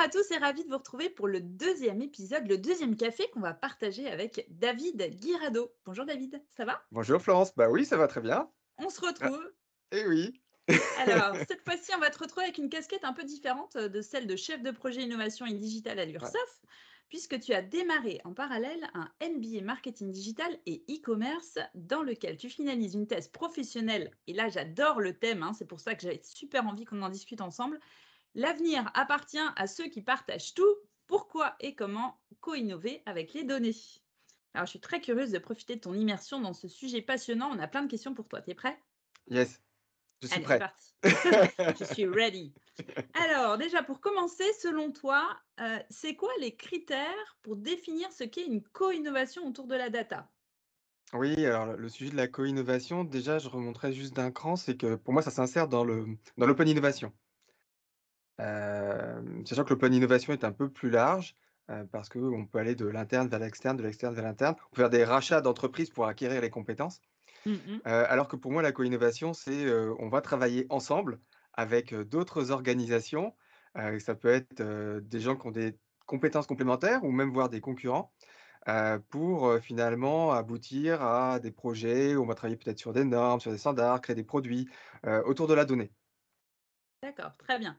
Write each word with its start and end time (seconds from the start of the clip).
à 0.00 0.08
tous 0.08 0.30
et 0.30 0.38
ravi 0.38 0.64
de 0.64 0.70
vous 0.70 0.78
retrouver 0.78 1.10
pour 1.10 1.28
le 1.28 1.42
deuxième 1.42 2.00
épisode, 2.00 2.48
le 2.48 2.56
deuxième 2.56 2.96
café 2.96 3.28
qu'on 3.34 3.40
va 3.40 3.52
partager 3.52 4.08
avec 4.08 4.46
David 4.48 5.14
Guirado. 5.20 5.74
Bonjour 5.84 6.06
David, 6.06 6.42
ça 6.48 6.64
va? 6.64 6.82
Bonjour 6.90 7.20
Florence, 7.20 7.54
bah 7.54 7.68
oui, 7.68 7.84
ça 7.84 7.98
va 7.98 8.06
très 8.06 8.22
bien. 8.22 8.48
On 8.78 8.88
se 8.88 9.02
retrouve. 9.02 9.52
Eh 9.92 10.06
oui. 10.06 10.40
Alors, 11.00 11.36
cette 11.46 11.62
fois-ci, 11.64 11.90
on 11.94 12.00
va 12.00 12.08
te 12.08 12.18
retrouver 12.18 12.44
avec 12.44 12.56
une 12.56 12.70
casquette 12.70 13.04
un 13.04 13.12
peu 13.12 13.24
différente 13.24 13.76
de 13.76 14.00
celle 14.00 14.26
de 14.26 14.36
chef 14.36 14.62
de 14.62 14.70
projet 14.70 15.02
innovation 15.02 15.44
et 15.44 15.52
digital 15.52 15.98
à 15.98 16.06
l'URSSAF, 16.06 16.62
puisque 17.10 17.38
tu 17.38 17.52
as 17.52 17.60
démarré 17.60 18.22
en 18.24 18.32
parallèle 18.32 18.88
un 18.94 19.10
MBA 19.20 19.60
marketing 19.62 20.10
digital 20.10 20.56
et 20.64 20.82
e-commerce 20.88 21.58
dans 21.74 22.02
lequel 22.02 22.38
tu 22.38 22.48
finalises 22.48 22.94
une 22.94 23.06
thèse 23.06 23.28
professionnelle. 23.28 24.12
Et 24.28 24.32
là, 24.32 24.48
j'adore 24.48 24.98
le 24.98 25.12
thème, 25.12 25.42
hein, 25.42 25.52
c'est 25.52 25.66
pour 25.66 25.80
ça 25.80 25.94
que 25.94 26.00
j'avais 26.00 26.22
super 26.22 26.66
envie 26.66 26.86
qu'on 26.86 27.02
en 27.02 27.10
discute 27.10 27.42
ensemble. 27.42 27.78
L'avenir 28.34 28.90
appartient 28.94 29.38
à 29.54 29.66
ceux 29.68 29.86
qui 29.88 30.02
partagent 30.02 30.54
tout. 30.54 30.76
Pourquoi 31.06 31.54
et 31.60 31.76
comment 31.76 32.20
co-innover 32.40 33.02
avec 33.06 33.34
les 33.34 33.44
données? 33.44 33.76
Alors, 34.52 34.66
je 34.66 34.70
suis 34.70 34.80
très 34.80 35.00
curieuse 35.00 35.30
de 35.30 35.38
profiter 35.38 35.76
de 35.76 35.80
ton 35.80 35.94
immersion 35.94 36.40
dans 36.40 36.52
ce 36.54 36.66
sujet 36.66 37.02
passionnant. 37.02 37.50
On 37.52 37.58
a 37.60 37.68
plein 37.68 37.82
de 37.84 37.90
questions 37.90 38.14
pour 38.14 38.26
toi. 38.28 38.42
Tu 38.42 38.50
es 38.50 38.54
prêt? 38.56 38.80
Yes. 39.30 39.60
Je 40.22 40.28
suis 40.28 40.40
Allez, 40.40 40.42
prêt. 40.42 40.58
c'est 40.58 40.58
parti. 40.58 40.94
je 41.78 41.84
suis 41.84 42.06
ready. 42.06 42.54
Alors, 43.14 43.58
déjà, 43.58 43.82
pour 43.82 44.00
commencer, 44.00 44.52
selon 44.54 44.92
toi, 44.92 45.40
euh, 45.60 45.78
c'est 45.90 46.16
quoi 46.16 46.32
les 46.40 46.56
critères 46.56 47.38
pour 47.42 47.56
définir 47.56 48.12
ce 48.12 48.24
qu'est 48.24 48.46
une 48.46 48.62
co-innovation 48.64 49.46
autour 49.48 49.66
de 49.68 49.76
la 49.76 49.90
data? 49.90 50.32
Oui, 51.12 51.44
alors 51.46 51.66
le 51.76 51.88
sujet 51.88 52.10
de 52.10 52.16
la 52.16 52.26
co-innovation, 52.28 53.04
déjà, 53.04 53.38
je 53.38 53.48
remonterai 53.48 53.92
juste 53.92 54.14
d'un 54.14 54.30
cran, 54.32 54.56
c'est 54.56 54.76
que 54.76 54.94
pour 54.96 55.12
moi, 55.12 55.22
ça 55.22 55.30
s'insère 55.30 55.68
dans 55.68 55.84
l'open 55.84 56.66
innovation. 56.68 57.12
Sachant 59.44 59.64
que 59.64 59.70
l'open 59.70 59.92
innovation 59.92 60.32
est 60.32 60.44
un 60.44 60.52
peu 60.52 60.70
plus 60.70 60.90
large, 60.90 61.36
parce 61.92 62.08
qu'on 62.08 62.46
peut 62.46 62.58
aller 62.58 62.74
de 62.74 62.86
l'interne 62.86 63.28
vers 63.28 63.38
l'externe, 63.38 63.76
de 63.76 63.82
l'externe 63.82 64.14
vers 64.14 64.24
l'interne. 64.24 64.56
On 64.72 64.74
peut 64.74 64.82
faire 64.82 64.90
des 64.90 65.04
rachats 65.04 65.40
d'entreprises 65.40 65.90
pour 65.90 66.06
acquérir 66.06 66.40
les 66.40 66.50
compétences. 66.50 67.00
Euh, 67.46 68.04
alors 68.08 68.28
que 68.28 68.36
pour 68.36 68.50
moi, 68.50 68.60
la 68.60 68.72
co-innovation, 68.72 69.32
c'est 69.34 69.72
on 69.98 70.08
va 70.08 70.20
travailler 70.20 70.66
ensemble 70.68 71.20
avec 71.52 71.94
d'autres 71.94 72.50
organisations. 72.50 73.34
Ça 73.98 74.14
peut 74.14 74.28
être 74.28 74.62
des 75.00 75.20
gens 75.20 75.36
qui 75.36 75.46
ont 75.46 75.52
des 75.52 75.78
compétences 76.06 76.46
complémentaires 76.46 77.04
ou 77.04 77.12
même 77.12 77.30
voire 77.30 77.48
des 77.48 77.60
concurrents 77.60 78.12
pour 79.10 79.58
finalement 79.60 80.32
aboutir 80.32 81.02
à 81.02 81.38
des 81.40 81.52
projets 81.52 82.16
où 82.16 82.22
on 82.22 82.26
va 82.26 82.34
travailler 82.34 82.56
peut-être 82.56 82.78
sur 82.78 82.92
des 82.92 83.04
normes, 83.04 83.40
sur 83.40 83.52
des 83.52 83.58
standards, 83.58 84.00
créer 84.00 84.16
des 84.16 84.24
produits 84.24 84.68
autour 85.24 85.46
de 85.46 85.54
la 85.54 85.64
donnée. 85.64 85.92
D'accord, 87.02 87.36
très 87.38 87.58
bien. 87.58 87.78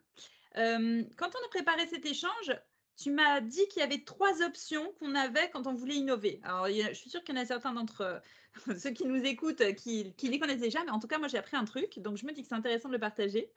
Euh, 0.57 1.03
quand 1.17 1.29
on 1.29 1.45
a 1.45 1.49
préparé 1.49 1.87
cet 1.87 2.05
échange, 2.05 2.51
tu 2.97 3.11
m'as 3.11 3.41
dit 3.41 3.67
qu'il 3.69 3.81
y 3.81 3.83
avait 3.83 4.03
trois 4.03 4.41
options 4.43 4.93
qu'on 4.99 5.15
avait 5.15 5.49
quand 5.49 5.65
on 5.67 5.73
voulait 5.73 5.95
innover. 5.95 6.39
Alors, 6.43 6.67
je 6.67 6.93
suis 6.93 7.09
sûre 7.09 7.23
qu'il 7.23 7.35
y 7.35 7.39
en 7.39 7.41
a 7.41 7.45
certains 7.45 7.73
d'entre 7.73 8.01
euh, 8.01 8.19
ceux 8.77 8.91
qui 8.91 9.05
nous 9.05 9.23
écoutent 9.23 9.61
euh, 9.61 9.73
qui, 9.73 10.13
qui 10.13 10.29
les 10.29 10.39
connaissent 10.39 10.61
déjà, 10.61 10.83
mais 10.83 10.91
en 10.91 10.99
tout 10.99 11.07
cas, 11.07 11.17
moi, 11.17 11.27
j'ai 11.27 11.37
appris 11.37 11.57
un 11.57 11.65
truc, 11.65 11.99
donc 11.99 12.17
je 12.17 12.25
me 12.25 12.33
dis 12.33 12.41
que 12.41 12.47
c'est 12.47 12.55
intéressant 12.55 12.89
de 12.89 12.93
le 12.93 12.99
partager. 12.99 13.51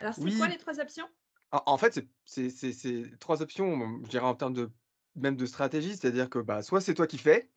Alors, 0.00 0.14
c'est 0.14 0.36
quoi 0.36 0.48
les 0.48 0.58
trois 0.58 0.78
options? 0.80 1.08
En, 1.52 1.78
fait, 1.78 2.00
c'est- 2.24 3.18
trois 3.18 3.40
options, 3.40 4.02
je 4.04 4.08
dirais 4.08 4.26
en 4.26 4.34
termes 4.34 4.52
de 4.52 4.70
même 5.14 5.36
de 5.36 5.46
stratégie, 5.46 5.96
c'est-à-dire 5.96 6.28
que 6.28 6.38
bah, 6.38 6.62
soit 6.62 6.80
c'est 6.80 6.94
toi 6.94 7.06
qui 7.06 7.18
fais, 7.18 7.50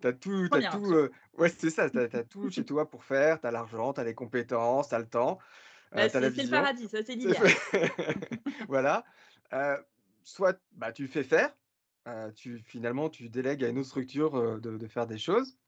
tu 0.00 0.06
as 0.06 0.12
tout, 0.12 0.48
t'as 0.48 0.48
Première 0.48 0.70
tout 0.70 0.92
euh, 0.92 1.10
ouais, 1.34 1.50
c'est 1.50 1.70
ça, 1.70 1.90
tu 1.90 1.98
as, 1.98 2.08
tout 2.24 2.50
chez 2.50 2.64
toi 2.64 2.88
pour 2.88 3.04
faire, 3.04 3.40
tu 3.40 3.46
as 3.46 3.50
l'argent, 3.50 3.92
tu 3.92 4.00
as 4.00 4.04
les 4.04 4.14
compétences, 4.14 4.88
tu 4.88 4.94
as 4.94 4.98
le 4.98 5.08
temps, 5.08 5.38
Bah, 5.92 6.08
c'est 6.08 6.20
le 6.20 6.50
paradis, 6.50 6.88
ça, 6.88 6.98
c'est 7.04 7.14
l'idéal. 7.14 7.48
voilà. 8.68 9.04
Euh, 9.52 9.76
soit 10.22 10.60
bah, 10.72 10.92
tu 10.92 11.08
fais 11.08 11.24
faire, 11.24 11.52
euh, 12.06 12.30
tu, 12.32 12.60
finalement 12.60 13.10
tu 13.10 13.28
délègues 13.28 13.64
à 13.64 13.68
une 13.68 13.78
autre 13.78 13.88
structure 13.88 14.36
euh, 14.36 14.60
de, 14.60 14.76
de 14.76 14.86
faire 14.86 15.06
des 15.06 15.18
choses, 15.18 15.58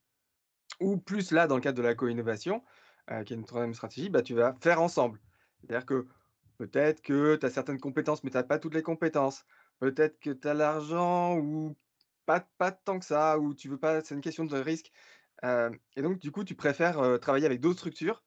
ou 0.80 0.96
plus 0.96 1.32
là, 1.32 1.46
dans 1.46 1.56
le 1.56 1.60
cadre 1.60 1.78
de 1.78 1.82
la 1.82 1.94
co-innovation, 1.94 2.62
qui 3.26 3.32
est 3.34 3.36
une 3.36 3.44
troisième 3.44 3.74
stratégie, 3.74 4.08
bah, 4.10 4.22
tu 4.22 4.34
vas 4.34 4.54
faire 4.62 4.80
ensemble. 4.80 5.20
C'est-à-dire 5.60 5.84
que 5.84 6.06
peut-être 6.58 7.02
que 7.02 7.36
tu 7.36 7.44
as 7.44 7.50
certaines 7.50 7.80
compétences, 7.80 8.22
mais 8.22 8.30
tu 8.30 8.36
n'as 8.36 8.44
pas 8.44 8.58
toutes 8.58 8.74
les 8.74 8.82
compétences. 8.82 9.44
Peut-être 9.80 10.20
que 10.20 10.30
tu 10.30 10.48
as 10.48 10.54
l'argent 10.54 11.36
ou 11.36 11.76
pas, 12.26 12.40
pas 12.58 12.70
tant 12.70 12.98
que 13.00 13.04
ça, 13.04 13.38
ou 13.38 13.54
tu 13.54 13.68
veux 13.68 13.78
pas, 13.78 14.00
c'est 14.02 14.14
une 14.14 14.20
question 14.20 14.44
de 14.44 14.56
risque. 14.56 14.92
Euh, 15.44 15.70
et 15.96 16.02
donc, 16.02 16.18
du 16.20 16.30
coup, 16.30 16.44
tu 16.44 16.54
préfères 16.54 16.98
euh, 17.00 17.18
travailler 17.18 17.46
avec 17.46 17.60
d'autres 17.60 17.78
structures 17.80 18.24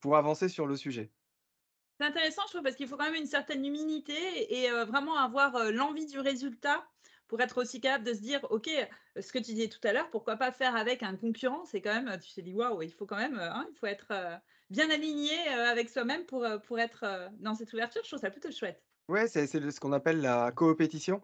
pour 0.00 0.16
avancer 0.16 0.48
sur 0.48 0.66
le 0.66 0.76
sujet. 0.76 1.12
C'est 1.98 2.06
intéressant, 2.06 2.42
je 2.46 2.52
trouve, 2.52 2.62
parce 2.62 2.76
qu'il 2.76 2.88
faut 2.88 2.96
quand 2.96 3.04
même 3.10 3.14
une 3.14 3.26
certaine 3.26 3.64
humilité 3.64 4.14
et 4.54 4.70
euh, 4.70 4.84
vraiment 4.84 5.16
avoir 5.18 5.54
euh, 5.56 5.70
l'envie 5.70 6.06
du 6.06 6.18
résultat 6.18 6.84
pour 7.28 7.40
être 7.40 7.60
aussi 7.60 7.80
capable 7.80 8.04
de 8.04 8.12
se 8.14 8.20
dire, 8.20 8.40
OK, 8.50 8.68
euh, 8.68 9.20
ce 9.20 9.32
que 9.32 9.38
tu 9.38 9.52
disais 9.52 9.68
tout 9.68 9.78
à 9.84 9.92
l'heure, 9.92 10.10
pourquoi 10.10 10.36
pas 10.36 10.52
faire 10.52 10.74
avec 10.74 11.02
un 11.02 11.16
concurrent? 11.16 11.64
C'est 11.64 11.80
quand 11.80 11.94
même, 11.94 12.18
tu 12.18 12.32
t'es 12.34 12.42
dit, 12.42 12.54
waouh, 12.54 12.82
il 12.82 12.92
faut 12.92 13.06
quand 13.06 13.16
même, 13.16 13.38
euh, 13.38 13.52
hein, 13.52 13.66
il 13.70 13.76
faut 13.78 13.86
être 13.86 14.08
euh, 14.10 14.36
bien 14.70 14.90
aligné 14.90 15.32
euh, 15.50 15.70
avec 15.70 15.90
soi-même 15.90 16.24
pour, 16.26 16.44
euh, 16.44 16.58
pour 16.58 16.78
être 16.80 17.04
euh, 17.04 17.28
dans 17.38 17.54
cette 17.54 17.72
ouverture. 17.72 18.02
Je 18.02 18.08
trouve 18.08 18.20
ça 18.20 18.30
plutôt 18.30 18.50
chouette. 18.50 18.82
Ouais, 19.08 19.28
c'est 19.28 19.46
ce 19.46 19.80
qu'on 19.80 19.92
appelle 19.92 20.20
la 20.20 20.50
coopétition. 20.52 21.22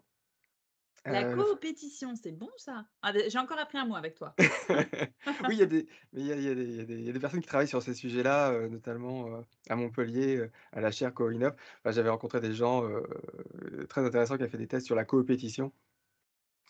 La 1.05 1.23
Euh, 1.23 1.35
coopétition, 1.35 2.15
c'est 2.15 2.31
bon 2.31 2.49
ça? 2.57 2.85
Ah, 3.01 3.11
J'ai 3.27 3.39
encore 3.39 3.59
appris 3.59 3.77
un 3.77 3.85
mot 3.85 3.95
avec 3.95 4.15
toi. 4.15 4.35
oui, 5.47 5.57
il 5.57 5.59
y 5.59 6.21
y 6.21 6.25
y 6.27 6.31
a 6.49 6.55
des, 6.55 7.01
y 7.01 7.09
a 7.09 7.19
personnes 7.19 7.41
qui 7.41 7.47
travaillent 7.47 7.67
sur 7.67 7.81
ces 7.81 7.93
sujets-là, 7.93 8.51
euh, 8.51 8.69
notamment 8.69 9.27
euh, 9.27 9.41
à 9.69 9.75
Montpellier, 9.75 10.49
à 10.71 10.81
la 10.81 10.91
chaire 10.91 11.13
CoInnov. 11.13 11.55
Enfin, 11.79 11.91
J'avais 11.91 12.09
rencontré 12.09 12.39
des 12.39 12.53
gens 12.53 12.83
très 13.89 14.05
intéressants 14.05 14.37
qui 14.37 14.43
ont 14.43 14.49
fait 14.49 14.57
des 14.57 14.67
tests 14.67 14.85
sur 14.85 14.95
la 14.95 15.05
coopétition. 15.05 15.73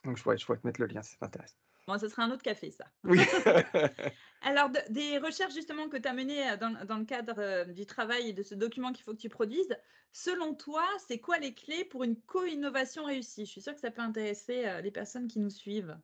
Donc, 0.03 0.17
je 0.17 0.23
pourrais, 0.23 0.37
je 0.37 0.45
pourrais 0.45 0.57
te 0.59 0.67
mettre 0.67 0.81
le 0.81 0.87
lien 0.87 1.01
si 1.01 1.11
ça 1.11 1.17
t'intéresse. 1.19 1.57
Bon, 1.89 1.97
ce 1.97 2.07
sera 2.07 2.21
un 2.21 2.29
autre 2.29 2.43
café, 2.43 2.69
ça. 2.69 2.85
Oui. 3.03 3.17
Alors, 4.43 4.69
de- 4.69 4.93
des 4.93 5.17
recherches 5.17 5.55
justement 5.55 5.89
que 5.89 5.97
tu 5.97 6.07
as 6.07 6.13
menées 6.13 6.51
euh, 6.51 6.55
dans, 6.55 6.85
dans 6.85 6.99
le 6.99 7.05
cadre 7.05 7.39
euh, 7.39 7.65
du 7.65 7.87
travail 7.87 8.29
et 8.29 8.33
de 8.33 8.43
ce 8.43 8.53
document 8.53 8.93
qu'il 8.93 9.03
faut 9.03 9.13
que 9.13 9.17
tu 9.19 9.27
produises, 9.27 9.75
selon 10.13 10.53
toi, 10.53 10.83
c'est 11.07 11.17
quoi 11.17 11.39
les 11.39 11.55
clés 11.55 11.83
pour 11.85 12.03
une 12.03 12.15
co-innovation 12.21 13.05
réussie? 13.05 13.47
Je 13.47 13.51
suis 13.51 13.61
sûre 13.61 13.73
que 13.73 13.79
ça 13.79 13.89
peut 13.89 14.03
intéresser 14.03 14.67
euh, 14.67 14.81
les 14.81 14.91
personnes 14.91 15.27
qui 15.27 15.39
nous 15.39 15.49
suivent. 15.49 15.97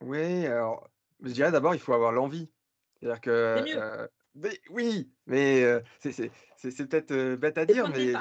Oui, 0.00 0.46
alors, 0.46 0.88
je 1.22 1.30
dirais 1.30 1.52
d'abord, 1.52 1.74
il 1.74 1.80
faut 1.80 1.92
avoir 1.92 2.12
l'envie. 2.12 2.50
C'est-à-dire 2.98 3.20
que, 3.20 3.54
C'est 3.58 3.74
mieux. 3.74 3.82
euh, 3.82 4.08
mais- 4.34 4.60
oui, 4.70 5.12
mais 5.26 5.82
c'est 6.00 6.12
c'est- 6.12 6.30
c'est- 6.56 6.70
c'est 6.70 6.86
peut-être 6.86 7.34
bête 7.34 7.58
à 7.58 7.66
dire, 7.66 7.86
mais 7.90 8.14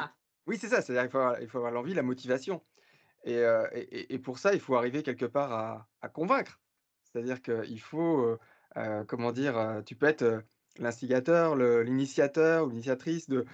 oui, 0.45 0.57
c'est 0.57 0.68
ça. 0.68 0.81
C'est-à-dire 0.81 1.03
qu'il 1.03 1.12
faut 1.12 1.18
avoir, 1.19 1.41
il 1.41 1.47
faut 1.47 1.57
avoir 1.59 1.72
l'envie, 1.72 1.94
la 1.94 2.03
motivation. 2.03 2.66
Et, 3.24 3.35
et, 3.35 3.79
et- 3.79 4.13
et 4.13 4.19
pour 4.19 4.39
ça, 4.39 4.53
il 4.53 4.59
faut 4.59 4.75
arriver 4.75 5.03
quelque 5.03 5.25
part 5.25 5.51
à, 5.53 5.89
à 6.01 6.09
convaincre. 6.09 6.59
C'est-à-dire 7.17 7.41
qu'il 7.41 7.81
faut, 7.81 8.38
comment 9.07 9.31
dire, 9.31 9.81
tu 9.85 9.95
peux 9.95 10.05
être 10.05 10.44
l'instigateur, 10.78 11.55
l'initiateur 11.55 12.66
ou 12.66 12.69
l'initiatrice 12.69 13.28
de, 13.28 13.45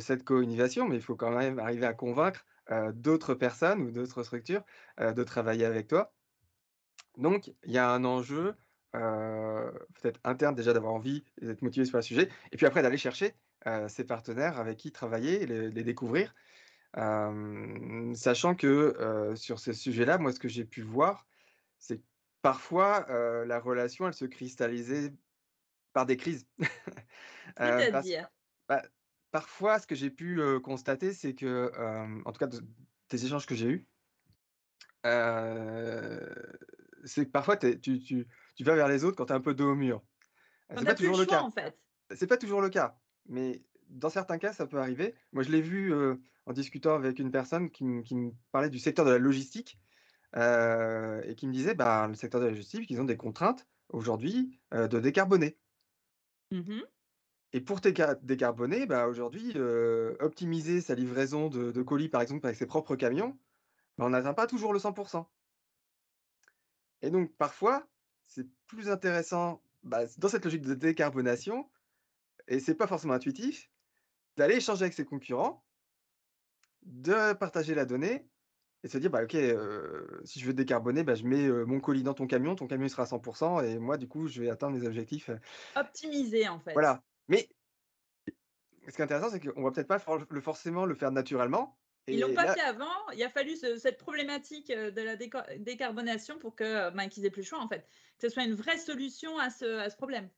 cette 0.00 0.24
co-innovation, 0.24 0.88
mais 0.88 0.96
il 0.96 1.02
faut 1.02 1.16
quand 1.16 1.36
même 1.36 1.58
arriver 1.58 1.84
à 1.84 1.92
convaincre 1.92 2.46
d'autres 2.94 3.34
personnes 3.34 3.82
ou 3.82 3.90
d'autres 3.90 4.22
structures 4.22 4.62
de 4.98 5.22
travailler 5.22 5.66
avec 5.66 5.86
toi. 5.86 6.14
Donc, 7.18 7.52
il 7.64 7.72
y 7.72 7.78
a 7.78 7.90
un 7.90 8.04
enjeu, 8.04 8.54
peut-être 8.92 10.20
interne 10.24 10.54
déjà 10.54 10.72
d'avoir 10.72 10.94
envie 10.94 11.24
d'être 11.42 11.60
motivé 11.60 11.84
sur 11.84 11.98
le 11.98 12.02
sujet, 12.02 12.30
et 12.52 12.56
puis 12.56 12.64
après 12.64 12.80
d'aller 12.80 12.96
chercher 12.96 13.34
ces 13.88 14.04
partenaires 14.04 14.58
avec 14.58 14.78
qui 14.78 14.92
travailler, 14.92 15.44
les, 15.44 15.70
les 15.70 15.82
découvrir. 15.82 16.34
Sachant 18.14 18.54
que 18.54 19.34
sur 19.34 19.58
ce 19.58 19.74
sujet-là, 19.74 20.16
moi, 20.16 20.32
ce 20.32 20.40
que 20.40 20.48
j'ai 20.48 20.64
pu 20.64 20.80
voir, 20.80 21.26
c'est 21.78 21.98
que 21.98 22.11
parfois 22.42 23.06
euh, 23.10 23.44
la 23.46 23.60
relation, 23.60 24.06
elle 24.06 24.14
se 24.14 24.24
cristallisait 24.24 25.14
par 25.92 26.06
des 26.06 26.16
crises. 26.16 26.46
Euh, 27.60 27.80
C'est-à-dire, 27.80 28.30
bah, 28.68 28.82
parfois, 29.30 29.78
ce 29.78 29.86
que 29.86 29.94
j'ai 29.94 30.10
pu 30.10 30.40
euh, 30.40 30.58
constater, 30.60 31.12
c'est 31.12 31.34
que, 31.34 31.70
en 32.24 32.32
tout 32.32 32.38
cas, 32.38 32.46
de- 32.46 32.64
des 33.10 33.26
échanges 33.26 33.46
que 33.46 33.54
j'ai 33.54 33.68
eus, 33.68 33.88
c'est 37.04 37.26
que 37.26 37.30
parfois 37.30 37.56
tu, 37.56 37.78
tu- 37.80 38.26
tu 38.56 38.64
vas 38.64 38.74
vers 38.74 38.88
les 38.88 39.04
autres 39.04 39.16
quand 39.16 39.26
tu 39.26 39.32
es 39.32 39.36
un 39.36 39.40
peu 39.40 39.54
dos 39.54 39.72
au 39.72 39.74
mur. 39.74 40.02
C'est 40.74 40.84
pas 40.84 40.94
toujours 40.94 41.18
le 41.18 41.24
choix, 41.24 41.36
cas. 41.36 41.42
en 41.42 41.50
fait. 41.50 41.78
C'est 42.14 42.26
pas 42.26 42.38
toujours 42.38 42.62
le 42.62 42.70
cas, 42.70 42.98
mais 43.26 43.62
dans 43.88 44.10
certains 44.10 44.38
cas, 44.38 44.52
ça 44.52 44.66
peut 44.66 44.78
arriver. 44.78 45.14
Moi, 45.32 45.42
je 45.42 45.50
l'ai 45.50 45.60
vu 45.60 45.92
en 46.46 46.52
discutant 46.52 46.94
avec 46.94 47.18
une 47.18 47.30
personne 47.30 47.70
qui, 47.70 47.84
me- 47.84 48.02
qui 48.02 48.14
me 48.14 48.32
parlait 48.50 48.70
du 48.70 48.78
secteur 48.78 49.04
de 49.04 49.10
la 49.10 49.18
logistique 49.18 49.78
et 50.34 51.34
qui 51.36 51.46
me 51.46 51.52
disait, 51.52 51.74
bah, 51.74 52.06
le 52.08 52.14
secteur 52.14 52.40
de 52.40 52.46
la 52.46 52.50
logistique, 52.52 52.90
ils 52.90 53.00
ont 53.00 53.04
des 53.04 53.16
contraintes 53.16 53.68
aujourd'hui 53.90 54.60
de 54.72 55.00
décarboner. 55.00 55.58
Mhm. 56.50 56.82
Et 57.54 57.60
pour 57.62 57.80
déca- 57.80 58.18
décarboner, 58.22 58.84
bah, 58.86 59.06
aujourd'hui, 59.08 59.52
euh, 59.56 60.16
optimiser 60.20 60.80
sa 60.82 60.94
livraison 60.94 61.48
de, 61.48 61.70
de 61.72 61.82
colis, 61.82 62.08
par 62.10 62.20
exemple, 62.22 62.46
avec 62.46 62.58
ses 62.58 62.66
propres 62.66 62.94
camions, 62.96 63.38
bah, 63.98 64.06
on 64.06 64.10
n'atteint 64.10 64.34
pas 64.34 64.46
toujours 64.48 64.72
le 64.74 64.78
100%. 64.80 65.32
Et 67.02 67.10
donc, 67.10 67.36
parfois, 67.36 67.88
c'est 68.22 68.48
plus 68.66 68.88
intéressant, 68.88 69.62
bah, 69.82 70.06
dans 70.18 70.28
cette 70.28 70.44
logique 70.44 70.62
de 70.62 70.74
décarbonation, 70.74 71.70
et 72.48 72.60
c'est 72.60 72.76
pas 72.76 72.86
forcément 72.88 73.14
intuitif, 73.14 73.70
d'aller 74.36 74.56
échanger 74.56 74.82
avec 74.84 74.94
ses 74.94 75.04
concurrents 75.06 75.66
de 76.82 77.32
partager 77.34 77.74
la 77.74 77.84
donnée 77.84 78.30
et 78.84 78.88
se 78.88 78.98
dire: 78.98 79.10
«Bah, 79.10 79.22
OK, 79.24 79.36
si 80.24 80.40
je 80.40 80.46
veux 80.46 80.52
décarboner, 80.54 81.04
bah, 81.04 81.14
je 81.14 81.24
mets, 81.24 81.48
mon 81.66 81.80
colis 81.80 82.02
dans 82.02 82.14
ton 82.14 82.26
camion, 82.26 82.54
ton 82.54 82.66
camion 82.66 82.86
il 82.86 82.90
sera 82.90 83.04
à 83.04 83.06
100 83.06 83.60
et 83.62 83.78
moi 83.78 83.96
du 83.96 84.08
coup, 84.08 84.28
je 84.28 84.40
vais 84.42 84.50
atteindre 84.50 84.76
mes 84.78 84.86
objectifs», 84.86 85.30
Optimiser, 85.74 86.48
en 86.48 86.60
fait. 86.60 86.74
voilà. 86.74 87.02
Mais 87.28 87.48
ce 88.88 88.92
qui 88.94 89.00
est 89.00 89.04
intéressant, 89.04 89.30
c'est 89.30 89.40
qu'on 89.40 89.62
va 89.62 89.70
peut-être 89.70 89.88
pas 89.88 89.98
for 89.98 90.18
le 90.28 90.40
forcément 90.40 90.86
le 90.86 90.94
faire 90.94 91.10
naturellement 91.12 91.78
Ils 92.06 92.20
l'ont 92.20 92.28
et 92.28 92.34
pas 92.34 92.46
là 92.46 92.54
fait 92.54 92.60
avant, 92.60 93.10
il 93.12 93.22
a 93.24 93.28
fallu 93.28 93.56
ce 93.56 93.76
cette 93.76 93.98
problématique, 93.98 94.70
de 94.70 95.02
la 95.02 95.16
déca 95.16 95.46
décarbonation 95.58 96.38
pour 96.38 96.54
que, 96.54 96.90
ben, 96.90 97.08
qu'ils 97.08 97.24
aient 97.26 97.30
plus 97.30 97.42
le 97.42 97.46
choix, 97.46 97.60
en 97.60 97.68
fait. 97.68 97.88
Que 98.18 98.28
ce 98.28 98.34
soit 98.34 98.44
une 98.44 98.54
vraie 98.54 98.78
solution 98.78 99.36
à 99.38 99.50
ce 99.50 99.78
à 99.78 99.90
ce 99.90 99.96
problème. 99.96 100.30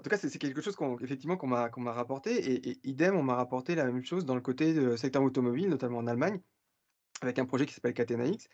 en 0.00 0.02
tout 0.02 0.10
cas, 0.10 0.16
c'est 0.18 0.38
quelque 0.38 0.60
chose 0.60 0.76
qu'on 0.76 0.98
effectivement 0.98 1.36
qu'on 1.36 1.46
m'a 1.48 1.70
qu'on 1.70 1.80
m'a 1.80 1.92
rapporté 1.92 2.32
et 2.52 2.70
et 2.70 2.80
idem, 2.88 3.16
on 3.16 3.22
m'a 3.22 3.34
rapporté 3.36 3.74
la 3.74 3.84
même 3.84 4.04
chose 4.04 4.24
dans 4.24 4.34
le 4.34 4.40
côté, 4.40 4.74
heu, 4.76 4.96
secteur 4.96 5.22
automobile, 5.22 5.68
notamment 5.68 5.98
en 5.98 6.06
Allemagne, 6.06 6.40
avec 7.22 7.38
un 7.38 7.46
projet 7.46 7.66
qui 7.66 7.74
s'appelle 7.74 7.94
Catena-X 7.94 8.48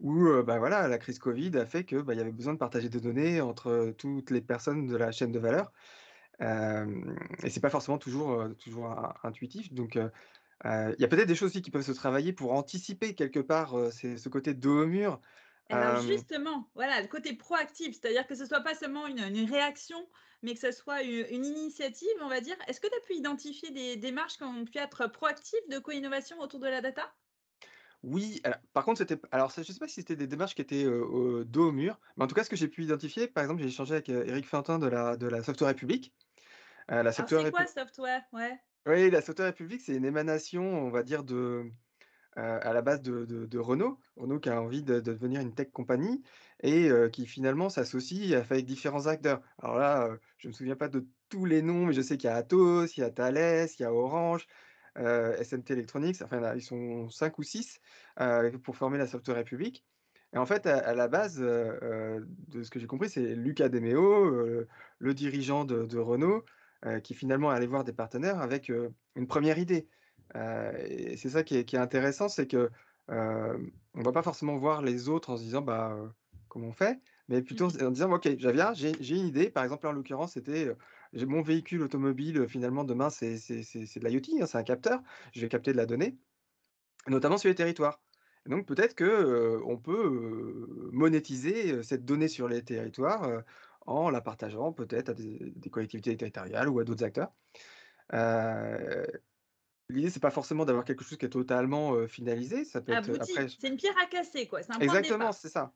où, 0.00 0.26
heu, 0.28 0.42
bah, 0.44 0.58
voilà, 0.58 0.88
la 0.88 0.98
crise 0.98 1.18
covid 1.20 1.56
a 1.58 1.66
fait 1.66 1.84
que, 1.84 1.96
bah, 2.02 2.14
y 2.14 2.20
avait 2.20 2.32
besoin 2.32 2.54
de 2.54 2.58
partager 2.58 2.88
des 2.90 3.00
données 3.00 3.40
entre, 3.42 3.94
toutes 3.98 4.30
les 4.32 4.42
personnes 4.42 4.86
de 4.86 4.96
la 4.96 5.12
chaîne 5.12 5.32
de 5.32 5.38
valeur, 5.40 5.72
hem 6.40 7.16
et 7.44 7.50
c'est 7.50 7.60
pas 7.60 7.70
forcément 7.70 7.98
toujours, 7.98 8.46
toujours 8.58 8.86
in 8.88 9.14
intuitif 9.24 9.72
donc 9.74 9.96
il 10.64 10.96
y 11.00 11.04
a 11.04 11.08
peut-être 11.08 11.28
des 11.28 11.34
choses 11.36 11.50
aussi 11.50 11.62
qui 11.62 11.70
peuvent 11.72 11.82
se 11.82 11.92
travailler 11.92 12.32
pour 12.34 12.52
anticiper 12.54 13.14
quelque 13.16 13.40
part, 13.40 13.72
ce 13.92 14.28
côté 14.30 14.54
dos 14.54 14.84
au 14.84 14.86
mur, 14.86 15.20
Alors 15.70 15.96
hem 15.96 15.96
justement, 15.96 16.70
voilà, 16.74 17.00
le 17.00 17.08
côté 17.08 17.34
proactif, 17.36 17.94
c'est-à-dire 17.94 18.26
que 18.26 18.34
ce 18.36 18.46
soit 18.46 18.60
pas 18.60 18.74
seulement 18.76 19.06
une 19.08 19.18
une 19.18 19.50
réaction, 19.50 20.08
mais 20.42 20.54
que 20.54 20.60
ce 20.60 20.70
soit 20.72 21.02
u 21.04 21.22
une 21.28 21.44
initiative, 21.44 22.08
on 22.20 22.28
va 22.28 22.40
dire. 22.40 22.56
Est-ce 22.68 22.80
que 22.80 22.86
tu 22.88 22.94
as 22.96 23.00
pu 23.00 23.14
identifier 23.14 23.70
des 23.72 23.96
démarches 23.96 24.36
qui 24.36 24.44
ont 24.44 24.64
pu 24.64 24.78
être 24.78 25.08
proactives 25.08 25.58
de 25.68 25.78
co-innovation 25.80 26.38
autour 26.40 26.60
de 26.60 26.68
la 26.68 26.80
data? 26.80 27.12
Oui, 28.06 28.40
alors 28.44 28.58
par 28.72 28.84
contre, 28.84 28.98
c'était 28.98 29.20
alors 29.32 29.50
ça, 29.50 29.62
je 29.62 29.72
sais 29.72 29.78
pas 29.80 29.88
si 29.88 29.94
c'était 29.96 30.14
des 30.16 30.26
démarches 30.28 30.54
qui 30.54 30.62
étaient, 30.62 30.86
au 30.86 31.42
dos 31.44 31.68
au 31.68 31.72
mur, 31.72 31.98
mais 32.16 32.24
en 32.24 32.26
tout 32.28 32.34
cas, 32.36 32.44
ce 32.44 32.50
que 32.50 32.54
j'ai 32.56 32.68
pu 32.68 32.84
identifier, 32.84 33.26
par 33.28 33.42
exemple, 33.42 33.60
j'ai 33.62 33.68
échangé 33.68 33.94
avec, 33.94 34.08
heu, 34.10 34.26
Éric 34.28 34.46
Fintin 34.46 34.78
de 34.78 34.86
la 34.86 35.16
de 35.16 35.26
la 35.26 35.42
Software 35.42 35.68
République. 35.70 36.14
Heu, 36.90 37.02
la 37.02 37.12
Alors 37.14 37.28
Software 37.28 37.42
c'est 37.42 37.44
quoi 37.46 37.66
Répu 37.66 37.66
software? 37.66 38.24
Ouais. 38.32 38.58
oui, 38.86 39.10
la 39.10 39.20
Software 39.20 39.48
République, 39.48 39.80
c'est 39.80 39.96
une 39.96 40.04
émanation, 40.04 40.62
on 40.62 40.90
va 40.90 41.02
dire, 41.02 41.24
de, 41.24 41.72
à 42.36 42.72
la 42.74 42.82
base 42.82 43.02
de 43.02 43.24
de 43.26 43.46
de 43.46 43.58
Renault. 43.58 43.98
Renault 44.16 44.40
qui 44.40 44.50
a 44.50 44.60
envie 44.62 44.82
de 44.84 44.96
de 44.96 45.12
devenir 45.14 45.40
une 45.42 45.54
tech 45.54 45.70
company 45.72 46.22
et 46.62 46.90
qui 47.12 47.26
finalement 47.26 47.68
s'associe 47.70 48.32
avec 48.34 48.66
différents 48.66 49.06
acteurs. 49.08 49.42
Alors 49.62 49.76
là, 49.78 50.18
je 50.38 50.48
me 50.48 50.52
souviens 50.54 50.76
pas 50.76 50.88
de 50.88 51.08
tous 51.30 51.44
les 51.46 51.62
noms, 51.62 51.86
mais 51.86 51.94
je 51.94 52.02
sais 52.02 52.16
qu'il 52.18 52.28
y 52.30 52.32
a 52.32 52.36
Atos, 52.36 52.96
il 52.96 53.00
y 53.00 53.04
a 53.04 53.10
Thales, 53.10 53.68
il 53.78 53.82
y 53.82 53.84
a 53.86 53.92
Orange, 53.94 54.46
heu, 54.98 55.34
SMT 55.40 55.70
Electronics, 55.72 56.22
enfin, 56.22 56.54
ils 56.54 56.62
sont 56.62 57.08
5 57.10 57.38
ou 57.38 57.42
6 57.42 57.80
heu, 58.20 58.52
pour 58.62 58.76
former 58.76 58.98
la 58.98 59.06
Software 59.06 59.36
République 59.36 59.84
et 60.32 60.38
en 60.38 60.46
fait, 60.46 60.66
à 60.66 60.78
à 60.78 60.94
la 60.94 61.08
base, 61.08 61.40
heu, 61.42 62.26
de 62.48 62.62
ce 62.62 62.70
que 62.70 62.78
j'ai 62.80 62.86
compris, 62.86 63.08
c'est 63.10 63.34
Luca 63.34 63.68
de 63.68 63.78
Meo, 63.80 64.26
heu, 64.26 64.68
le 64.98 65.14
dirigeant 65.14 65.64
de 65.64 65.84
de 65.86 65.98
Renault, 65.98 66.44
qui 67.02 67.14
finalement 67.14 67.52
est 67.52 67.56
allé 67.56 67.66
voir 67.66 67.84
des 67.84 67.92
partenaires 67.92 68.40
avec, 68.40 68.70
une 69.16 69.26
première 69.26 69.58
idée. 69.58 69.88
Et 70.34 71.16
c'est 71.16 71.30
ça 71.30 71.42
qui 71.44 71.56
est 71.56 71.64
qui 71.64 71.76
est 71.76 71.78
intéressant, 71.78 72.28
c'est 72.28 72.46
que, 72.46 72.70
hem, 73.08 73.70
on 73.94 74.02
va 74.02 74.12
pas 74.12 74.22
forcément 74.22 74.56
voir 74.58 74.82
les 74.82 75.08
autres 75.08 75.30
en 75.30 75.36
se 75.36 75.42
disant: 75.42 75.62
«Bah, 75.62 75.96
comment 76.48 76.68
on 76.68 76.72
fait?» 76.72 77.00
mais 77.28 77.42
Mmh 77.50 77.58
plutôt 77.58 77.66
en 77.66 77.70
mh. 77.70 77.70
se 77.70 77.82
en 77.84 77.90
disant: 77.90 78.12
«OK, 78.12 78.26
viens, 78.28 78.72
j'ai 78.74 78.92
j'ai 79.00 79.16
une 79.16 79.26
idée». 79.26 79.50
Par 79.50 79.64
exemple, 79.64 79.84
là, 79.86 79.90
en 79.90 79.92
l'occurrence, 79.94 80.32
c'était, 80.34 80.68
mon 81.24 81.40
véhicule 81.40 81.82
automobile, 81.82 82.46
finalement, 82.48 82.84
demain, 82.84 83.08
c'est 83.10 83.36
de 83.36 84.06
l'IoT, 84.06 84.42
hein, 84.42 84.46
c'est 84.46 84.58
un 84.58 84.62
capteur. 84.62 85.00
Je 85.34 85.40
vais 85.40 85.48
capter 85.48 85.72
de 85.72 85.76
la 85.78 85.86
donnée, 85.86 86.18
notamment 87.08 87.38
sur 87.38 87.48
les 87.48 87.54
territoires. 87.54 88.02
Et 88.46 88.50
donc 88.50 88.66
peut-être 88.66 88.94
que, 88.94 89.04
heu, 89.04 89.62
on 89.66 89.78
peut, 89.78 90.90
monétiser, 90.92 91.82
cette 91.82 92.04
donnée 92.04 92.28
sur 92.28 92.48
les 92.48 92.62
territoires, 92.62 93.42
en 93.86 94.10
la 94.10 94.20
partageant 94.20 94.72
peut-être 94.72 95.10
à 95.10 95.14
des 95.14 95.52
des 95.56 95.70
collectivités 95.70 96.16
territoriales 96.16 96.68
ou 96.68 96.80
à 96.80 96.84
d'autres 96.84 97.04
acteurs. 97.04 97.32
L'idée, 99.88 100.10
c'est 100.10 100.20
pas 100.20 100.32
forcément 100.32 100.64
d'avoir 100.64 100.84
quelque 100.84 101.04
chose 101.04 101.16
qui 101.16 101.26
est 101.26 101.28
totalement, 101.30 102.08
finalisé, 102.08 102.64
ça 102.64 102.80
peut 102.80 102.92
être, 102.92 103.08
après 103.20 103.46
c'est 103.48 103.68
une 103.68 103.76
pierre 103.76 103.94
à 104.02 104.06
casser, 104.06 104.48
quoi, 104.48 104.60
un 104.68 104.80
exactement, 104.80 105.30
c'est 105.32 105.48
ça, 105.48 105.72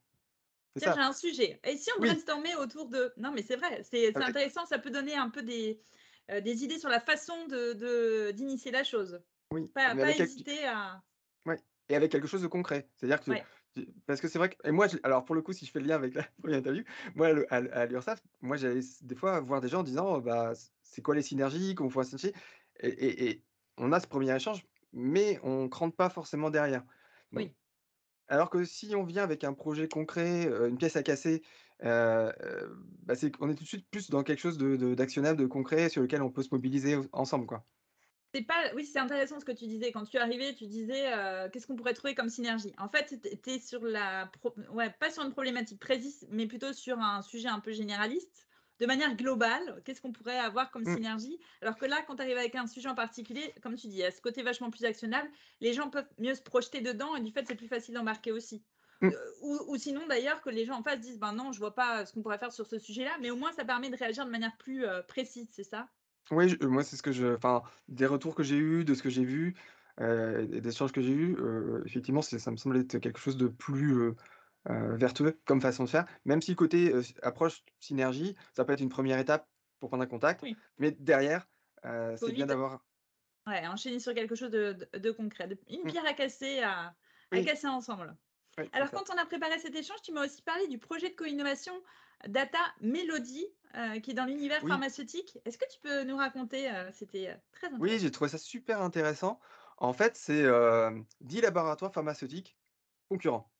Tiens, 0.76 0.96
j'ai 0.96 1.00
un 1.00 1.12
sujet. 1.12 1.61
Et 1.64 1.76
si 1.76 1.90
on 1.96 2.00
Oui, 2.00 2.11
brainstormait 2.11 2.55
autour 2.56 2.88
de 2.88 3.12
non, 3.17 3.32
mais 3.32 3.43
c'est 3.43 3.56
vrai, 3.56 3.82
c'est 3.84 4.17
heu, 4.17 4.22
intéressant, 4.25 4.67
ça 4.67 4.78
peut 4.78 4.90
donner 4.90 5.14
un 5.17 5.31
peu 5.31 5.43
des, 5.43 5.82
des 6.28 6.64
idées 6.64 6.78
sur 6.78 6.88
la 6.90 7.00
façon 7.00 7.46
de 7.46 7.72
de 7.75 8.31
d'initier 8.32 8.70
la 8.72 8.84
chose. 8.84 9.22
oui, 9.52 9.72
Pas 9.75 9.94
quelque 10.17 10.22
hésiter 10.22 10.67
à 10.67 11.02
Ouais 11.46 11.58
et 11.88 11.96
avec 11.96 12.12
quelque 12.12 12.26
chose 12.28 12.43
de 12.43 12.46
concret. 12.46 12.88
C'est-à-dire 12.96 13.20
que 13.20 13.31
ouais. 13.31 13.50
parce 14.06 14.20
que 14.20 14.28
c'est 14.28 14.38
vrai 14.38 14.50
que 14.50 14.56
et 14.69 14.72
moi 14.72 14.88
je 14.88 14.99
alors 15.02 15.25
pour 15.25 15.34
le 15.34 15.43
coup, 15.43 15.52
si 15.52 15.64
je 15.67 15.70
fais 15.70 15.81
le 15.81 15.87
lien 15.87 15.96
avec 15.96 16.14
la 16.14 16.25
première 16.43 16.58
interview, 16.58 16.84
moi 17.14 17.28
à 17.50 17.56
à 17.56 17.87
l'Urssaf, 17.87 18.20
moi 18.40 18.56
j'allais 18.56 18.81
des 19.02 19.14
fois 19.16 19.40
voir 19.40 19.61
des 19.61 19.69
gens 19.69 19.81
en 19.81 19.82
disant, 19.84 20.19
heu: 20.19 20.20
«Bah, 20.20 20.52
c'est 20.82 21.02
quoi 21.02 21.14
les 21.14 21.23
synergies? 21.23 21.75
Comment 21.75 21.88
on 21.88 21.93
pourrait 21.93 22.05
synergiser?» 22.05 22.34
et 22.81 22.88
et 22.88 23.31
et 23.31 23.44
on 23.78 23.93
a 23.93 24.00
ce 24.00 24.06
premier 24.08 24.34
échange, 24.34 24.64
mais 24.93 25.38
on 25.43 25.69
crante 25.69 25.96
pas 25.96 26.11
forcément 26.11 26.50
derrière. 26.50 26.84
Donc 27.32 27.49
Oui. 27.49 27.55
Alors 28.30 28.50
que 28.50 28.64
si 28.64 28.94
on 28.96 29.04
vient 29.04 29.22
avec 29.24 29.44
un 29.44 29.52
projet 29.54 29.88
concret, 29.88 30.44
une 30.68 30.78
pièce 30.78 30.96
à 30.96 31.02
casser, 31.02 31.42
bah, 31.82 32.32
qu'on 33.38 33.48
est 33.50 33.54
tout 33.54 33.64
de 33.64 33.68
suite 33.68 33.88
plus 33.90 34.10
dans 34.10 34.22
quelque 34.22 34.38
chose 34.40 34.58
d'actionnable, 34.58 35.40
de 35.40 35.46
concret 35.46 35.88
sur 35.88 36.02
lequel 36.02 36.22
on 36.22 36.30
peut 36.30 36.42
se 36.42 36.48
mobiliser 36.52 36.96
ensemble, 37.12 37.46
quoi. 37.46 37.66
Pas 38.46 38.72
oui, 38.76 38.86
c'est 38.86 39.00
intéressant 39.00 39.40
ce 39.40 39.44
que 39.44 39.50
tu 39.50 39.66
disais. 39.66 39.90
Quand 39.90 40.04
tu 40.04 40.16
es 40.16 40.20
arrivé, 40.20 40.54
tu 40.54 40.66
disais, 40.66 41.10
«Qu'est-ce 41.52 41.66
qu'on 41.66 41.74
pourrait 41.74 41.94
trouver 41.94 42.14
comme 42.14 42.28
synergie?» 42.28 42.72
en 42.78 42.88
fait, 42.88 43.18
tu 43.20 43.28
étais 43.28 43.58
sur 43.58 43.84
la 43.84 44.30
ouais, 44.72 44.90
pas 45.00 45.10
sur 45.10 45.24
une 45.24 45.32
problématique 45.32 45.80
précise, 45.80 46.26
mais 46.30 46.46
plutôt 46.46 46.72
sur 46.72 46.98
un 47.00 47.22
sujet 47.22 47.48
un 47.48 47.58
peu 47.60 47.72
généraliste. 47.72 48.46
De 48.80 48.86
manière 48.86 49.14
globale, 49.14 49.82
qu'est-ce 49.84 50.00
qu'on 50.00 50.12
pourrait 50.12 50.38
avoir 50.38 50.70
comme 50.70 50.84
Mmh, 50.84 50.96
synergie? 50.96 51.38
Alors 51.62 51.76
que 51.76 51.84
là, 51.86 52.02
quand 52.06 52.16
tu 52.16 52.22
arrives 52.22 52.38
avec 52.38 52.54
un 52.56 52.66
sujet 52.66 52.88
en 52.88 52.94
particulier, 52.94 53.54
comme 53.62 53.76
tu 53.76 53.86
dis, 53.88 53.96
il 53.96 53.98
y 54.00 54.04
a 54.04 54.10
ce 54.10 54.20
côté 54.22 54.42
vachement 54.42 54.70
plus 54.70 54.84
actionnable, 54.84 55.30
les 55.60 55.72
gens 55.74 55.90
peuvent 55.90 56.08
mieux 56.18 56.34
se 56.34 56.42
projeter 56.42 56.80
dedans 56.80 57.14
et 57.16 57.20
du 57.20 57.30
fait, 57.32 57.46
c'est 57.46 57.54
plus 57.56 57.68
facile 57.68 57.94
d'embarquer 57.94 58.32
aussi. 58.32 58.64
mmh. 59.00 59.10
Heu, 59.10 59.34
ou 59.42 59.58
ou 59.68 59.76
sinon 59.76 60.06
d'ailleurs 60.06 60.40
que 60.42 60.50
les 60.50 60.64
gens 60.64 60.78
en 60.78 60.82
face 60.82 61.00
disent: 61.00 61.18
«Ben 61.18 61.32
non, 61.32 61.52
je 61.52 61.58
vois 61.58 61.74
pas, 61.74 62.06
ce 62.06 62.12
qu'on 62.12 62.22
pourrait 62.22 62.38
faire 62.38 62.52
sur 62.52 62.66
ce 62.66 62.78
sujet-là», 62.78 63.18
mais 63.20 63.30
au 63.30 63.36
moins 63.36 63.52
ça 63.52 63.64
permet 63.64 63.90
de 63.90 63.96
réagir 63.96 64.25
de 64.26 64.30
manière 64.30 64.56
plus, 64.58 64.84
heu, 64.87 65.02
précise, 65.06 65.49
c'est 65.52 65.64
ça? 65.64 65.88
Oui, 66.30 66.49
je 66.49 66.66
moi, 66.66 66.84
c'est 66.84 66.96
ce 66.96 67.02
que 67.02 67.10
je 67.12 67.34
enfin, 67.34 67.62
des 67.88 68.06
retours 68.06 68.34
que 68.37 68.42
j'ai 68.44 68.56
eus, 68.56 68.84
de 68.84 68.94
ce 68.94 69.02
que 69.02 69.10
j'ai 69.10 69.25
vu, 69.25 69.56
et 70.00 70.60
des 70.60 70.68
échanges 70.68 70.92
que 70.92 71.00
j'ai 71.02 71.12
eus, 71.12 71.37
heu, 71.38 71.82
effectivement, 71.87 72.22
ça 72.22 72.50
me 72.50 72.56
semble 72.56 72.76
être 72.78 72.99
quelque 72.99 73.18
chose 73.18 73.37
de 73.37 73.49
plus, 73.49 74.12
vertueux 74.69 75.40
comme 75.47 75.61
façon 75.61 75.85
de 75.85 75.88
faire. 75.90 76.07
Même 76.25 76.43
si 76.43 76.52
le 76.52 76.57
côté, 76.57 76.93
heu, 76.93 77.00
s 77.00 77.14
approche 77.23 77.64
synergie, 77.81 78.37
ça 78.57 78.64
peut 78.64 78.73
être 78.73 78.81
une 78.81 78.88
première 78.90 79.19
étape 79.19 79.49
pour 79.81 79.88
prendre 79.90 80.02
un 80.05 80.07
contact, 80.07 80.43
Oui. 80.43 80.62
mais 80.79 80.93
derrière, 80.93 81.49
Faut 82.21 82.26
c'est 82.26 82.33
bien 82.33 82.47
d'avoir 82.47 82.85
Ouais, 83.47 83.67
enchaîner 83.67 84.00
sur 84.00 84.14
quelque 84.14 84.35
chose 84.35 84.50
de 84.50 84.73
de 84.93 84.99
de 84.99 85.11
concret, 85.11 85.49
de 85.49 85.59
une 85.69 85.85
mmh, 85.85 85.87
pierre 85.87 86.07
à 86.07 86.12
casser 86.14 86.61
à 86.62 86.97
à 87.33 87.40
oui, 87.40 87.43
casser 87.43 87.67
ensemble. 87.69 88.17
oui, 88.59 88.73
Alors 88.73 88.93
quand 88.93 89.11
on 89.12 89.19
a 89.19 89.26
préparé 89.26 89.59
cet 89.61 89.75
échange, 89.76 90.02
tu 90.02 90.12
m'as 90.12 90.25
aussi 90.26 90.43
parlé 90.43 90.69
du 90.69 90.79
projet 90.79 91.11
de 91.11 91.17
co-innovation 91.17 91.83
Data 92.29 92.59
Melody, 92.81 93.47
heu, 93.76 94.00
qui 94.00 94.12
est 94.12 94.14
dans 94.14 94.26
l'univers 94.26 94.62
Oui, 94.62 94.67
pharmaceutique. 94.67 95.38
Est-ce 95.47 95.59
que 95.59 95.69
tu 95.73 95.81
peux 95.81 96.05
nous 96.05 96.17
raconter, 96.17 96.71
c'était, 96.93 97.37
très 97.52 97.73
oui, 97.79 97.99
intéressant. 97.99 97.99
j'ai 97.99 98.11
trouvé 98.11 98.31
ça 98.31 98.38
super 98.38 98.81
intéressant. 98.83 99.40
En 99.79 99.93
fait, 99.93 100.17
c'est, 100.17 100.43
hem, 100.43 101.07
10 101.21 101.40
laboratoires 101.40 101.93
pharmaceutiques 101.93 102.59
concurrents. 103.09 103.52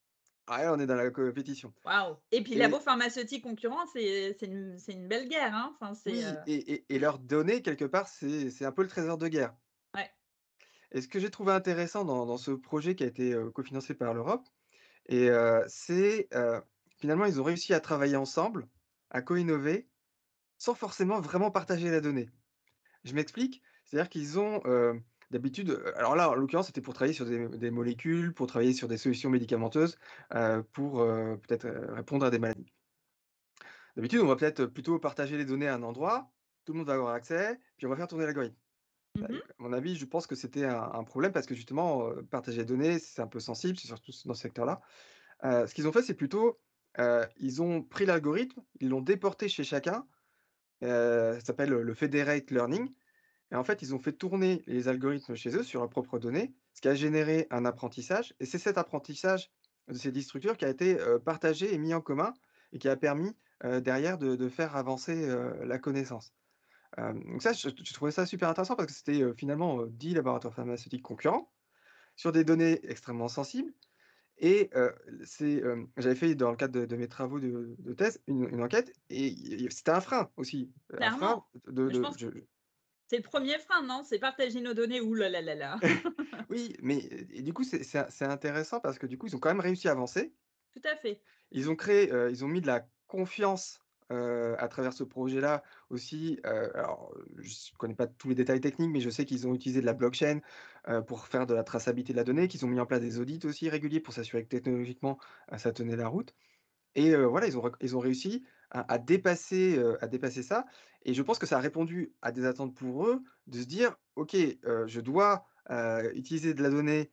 Ah 0.51 0.63
là, 0.65 0.75
on 0.75 0.79
est 0.79 0.87
dans 0.87 0.97
la 0.97 1.11
compétition 1.11 1.73
Waouh! 1.85 2.17
Et 2.31 2.43
puis 2.43 2.55
et 2.55 2.57
labo 2.57 2.79
pharmaceutique 2.81 3.43
concurrent, 3.43 3.87
c'est 3.87 4.37
une 4.43 5.09
belle 5.09 5.29
guerre, 5.29 5.55
hein? 5.55 5.73
Enfin 5.75 5.95
c'est, 5.95 6.23
oui 6.23 6.25
heu 6.25 6.37
et 6.45 6.75
et 6.75 6.85
et 6.95 6.99
leurs 6.99 7.19
données, 7.19 7.63
quelque 7.63 7.87
part, 7.87 8.07
c'est 8.09 8.65
un 8.67 8.73
peu 8.73 8.83
le 8.83 8.89
trésor 8.89 9.17
de 9.17 9.29
guerre. 9.29 9.57
ouais. 9.95 10.11
Et 10.93 11.01
ce 11.03 11.09
que 11.09 11.19
j'ai 11.21 11.31
trouvé 11.31 11.53
intéressant 11.53 12.05
dans 12.05 12.27
dans 12.27 12.37
ce 12.39 12.51
projet 12.53 12.95
qui 12.95 13.05
a 13.05 13.07
été, 13.07 13.33
heu, 13.35 13.51
cofinancé 13.51 13.95
par 13.95 14.15
l'Europe 14.15 14.49
et 15.09 15.31
heu, 15.31 15.65
c'est, 15.69 16.29
finalement, 17.01 17.27
ils 17.27 17.41
ont 17.41 17.45
réussi 17.45 17.75
à 17.75 17.81
travailler 17.81 18.17
ensemble, 18.17 18.69
à 19.11 19.23
co-innover, 19.23 19.91
sans 20.59 20.75
forcément 20.75 21.21
vraiment 21.21 21.51
partager 21.53 21.91
la 21.91 22.01
donnée. 22.03 22.31
Je 23.05 23.15
m'explique, 23.15 23.63
c'est-à-dire 23.87 24.11
qu'ils 24.11 24.39
ont, 24.41 24.63
d'habitude, 25.31 25.83
alors 25.97 26.17
là, 26.17 26.31
en 26.31 26.35
l'occurrence, 26.35 26.67
c'était 26.67 26.81
pour 26.81 26.95
travailler 26.95 27.15
sur 27.15 27.25
des 27.25 27.49
des 27.49 27.71
molécules, 27.71 28.35
pour 28.35 28.47
travailler 28.47 28.73
sur 28.73 28.89
des 28.89 28.99
solutions 28.99 29.31
médicamenteuses, 29.31 29.97
pour, 30.73 31.05
peut-être, 31.05 31.69
répondre 31.95 32.27
à 32.27 32.31
des 32.31 32.39
maladies. 32.39 32.73
D'habitude, 33.97 34.21
on 34.21 34.27
va 34.27 34.37
peut-être 34.37 34.67
plutôt 34.67 34.99
partager 34.99 35.37
les 35.37 35.45
données 35.45 35.69
à 35.69 35.75
un 35.75 35.83
endroit, 35.83 36.31
tout 36.65 36.73
le 36.73 36.79
monde 36.79 36.87
va 36.87 36.95
avoir 36.95 37.15
accès, 37.15 37.59
puis 37.77 37.87
on 37.87 37.91
va 37.91 37.97
faire 37.97 38.09
tourner 38.09 38.25
l'algorithme. 38.25 38.57
Bah, 39.17 39.27
Mmh 39.29 39.37
à 39.37 39.63
mon 39.63 39.73
avis, 39.73 39.97
je 39.97 40.05
pense 40.07 40.27
que 40.27 40.37
c'était 40.37 40.65
un 40.65 40.81
un 40.93 41.05
problème 41.05 41.33
parce 41.33 41.47
que 41.47 41.55
justement, 41.55 42.11
partager 42.31 42.59
les 42.59 42.65
données, 42.65 42.99
c'est 42.99 43.21
un 43.21 43.27
peu 43.27 43.41
sensible, 43.41 43.77
c'est 43.79 43.89
surtout 43.89 44.13
dans 44.25 44.35
ce 44.35 44.43
secteur-là. 44.43 44.81
Ce 45.43 45.75
qu'ils 45.75 45.89
ont 45.89 45.93
fait, 45.93 46.03
c'est 46.03 46.15
plutôt, 46.15 46.61
ils 47.39 47.61
ont 47.61 47.83
pris 47.83 48.07
l'algorithme, 48.07 48.63
ils 48.81 48.89
l'ont 48.89 49.01
déporté 49.01 49.49
chez 49.49 49.65
chacun, 49.65 50.07
ça 50.81 51.41
s'appelle, 51.41 51.71
le 51.71 51.95
federated 51.95 52.51
learning 52.51 52.89
et 53.53 53.57
en 53.57 53.65
fait, 53.65 53.83
ils 53.83 53.95
ont 53.95 53.99
fait 53.99 54.13
tourner 54.13 54.63
les 54.67 54.89
algorithmes 54.89 55.35
chez 55.35 55.57
eux 55.57 55.63
sur 55.63 55.81
leurs 55.81 55.91
propres 55.91 56.19
données, 56.19 56.55
ce 56.75 56.81
qui 56.81 56.89
a 56.89 56.95
généré 56.95 57.47
un 57.51 57.65
apprentissage 57.65 58.35
et 58.41 58.47
c'est 58.47 58.59
cet 58.59 58.79
apprentissage 58.79 59.51
de 59.89 59.95
ces 59.95 60.13
10 60.13 60.23
structures 60.23 60.57
qui 60.57 60.65
a 60.65 60.69
été, 60.71 60.97
partagé 61.25 61.75
et 61.75 61.79
mis 61.79 61.95
en 61.95 62.01
commun 62.01 62.35
et 62.73 62.79
qui 62.79 62.89
a 62.89 62.97
permis, 62.97 63.37
derrière 63.83 64.19
de 64.19 64.37
de 64.37 64.49
faire 64.49 64.77
avancer, 64.77 65.29
la 65.65 65.79
connaissance. 65.79 66.33
Donc 66.99 67.43
ça, 67.43 67.53
je 67.53 67.69
je 67.71 67.95
trouvais 67.95 68.11
ça 68.13 68.27
super 68.27 68.49
intéressant 68.49 68.77
parce 68.77 68.89
que 68.89 68.95
c'était, 68.95 69.35
finalement, 69.37 69.83
heu, 69.83 69.89
10 69.91 70.15
laboratoires 70.15 70.55
pharmaceutiques 70.55 71.03
concurrents 71.03 71.53
sur 72.17 72.33
des 72.33 72.45
données 72.45 72.81
extrêmement 72.85 73.29
sensibles 73.29 73.73
et 74.39 74.71
j'avais 75.97 76.15
fait 76.17 76.35
dans 76.35 76.51
le 76.51 76.57
cadre 76.57 76.81
de 76.81 76.87
de 76.87 76.97
mes 76.97 77.09
travaux 77.09 77.41
de 77.41 77.77
de 77.79 77.93
thèse 77.95 78.23
une 78.27 78.49
une 78.49 78.63
enquête 78.63 78.93
et 79.11 79.35
c'était 79.71 79.91
un 79.93 80.01
frein 80.01 80.31
aussi, 80.37 80.73
un 80.93 81.11
frein 81.11 81.41
Clairement. 81.41 81.47
de 81.67 81.89
Je 81.89 81.91
de 81.91 82.01
pense 82.01 82.17
je 82.17 82.29
c'est 83.11 83.17
le 83.17 83.25
premier 83.25 83.59
frein, 83.59 83.83
non? 83.83 84.05
C'est 84.05 84.21
partager 84.21 84.61
nos 84.61 84.73
données. 84.73 85.01
Ouh 85.01 85.15
là 85.15 85.29
là 85.29 85.43
là 85.43 85.57
là. 85.57 85.81
oui, 86.49 86.77
mais 86.81 86.99
et 87.33 87.43
du 87.43 87.53
coup, 87.53 87.65
c'est 87.65 88.23
intéressant 88.23 88.79
parce 88.79 89.01
que 89.01 89.07
du 89.07 89.19
coup, 89.19 89.27
ils 89.27 89.35
ont 89.35 89.41
quand 89.41 89.49
même 89.49 89.59
réussi 89.59 89.89
à 89.89 89.91
avancer. 89.91 90.33
Tout 90.73 90.89
à 90.89 90.95
fait. 90.95 91.21
Ils 91.51 91.69
ont 91.69 91.75
créé, 91.75 92.13
heu, 92.13 92.31
ils 92.31 92.45
ont 92.45 92.49
mis 92.49 92.61
de 92.61 92.69
la 92.69 92.87
confiance, 93.09 93.81
heu, 94.13 94.55
à 94.59 94.69
travers 94.69 94.93
ce 94.93 95.03
projet-là 95.03 95.65
aussi, 95.89 96.39
alors, 96.45 97.13
je 97.39 97.73
connais 97.79 97.97
pas 97.97 98.07
tous 98.07 98.29
les 98.29 98.37
détails 98.37 98.61
techniques, 98.61 98.91
mais 98.93 99.01
je 99.01 99.11
sais 99.11 99.25
qu'ils 99.25 99.49
ont 99.49 99.55
utilisé 99.57 99.81
de 99.81 99.87
la 99.87 99.93
blockchain, 99.93 100.39
pour 101.09 101.27
faire 101.27 101.47
de 101.47 101.55
la 101.55 101.65
traçabilité 101.65 102.13
de 102.13 102.19
la 102.19 102.23
donnée, 102.25 102.47
qu'ils 102.47 102.65
ont 102.65 102.69
mis 102.69 102.79
en 102.79 102.87
place 102.87 103.01
des 103.01 103.19
audits 103.19 103.41
aussi 103.43 103.69
réguliers 103.69 103.99
pour 103.99 104.15
s'assurer 104.15 104.45
que 104.45 104.49
technologiquement, 104.49 105.19
ça 105.57 105.73
tenait 105.73 105.97
la 105.97 106.07
route 106.07 106.33
et 106.95 107.15
voilà, 107.17 107.47
ils 107.47 107.57
ont 107.59 107.71
ils 107.81 107.97
ont 107.97 108.01
réussi 108.01 108.45
à 108.71 108.93
à 108.95 108.99
dépasser, 108.99 109.83
à 110.01 110.07
dépasser 110.09 110.43
ça 110.43 110.67
et 111.05 111.15
je 111.15 111.23
pense 111.23 111.39
que 111.39 111.47
ça 111.47 111.57
a 111.59 111.61
répondu 111.61 112.15
à 112.23 112.33
des 112.33 112.45
attentes 112.47 112.75
pour 112.77 113.07
eux 113.07 113.23
de 113.47 113.59
se 113.61 113.65
dire: 113.67 113.97
«OK, 114.17 114.37
je 114.37 115.01
dois, 115.01 115.47
utiliser 116.15 116.55
de 116.55 116.63
la 116.63 116.71
donnée, 116.71 117.11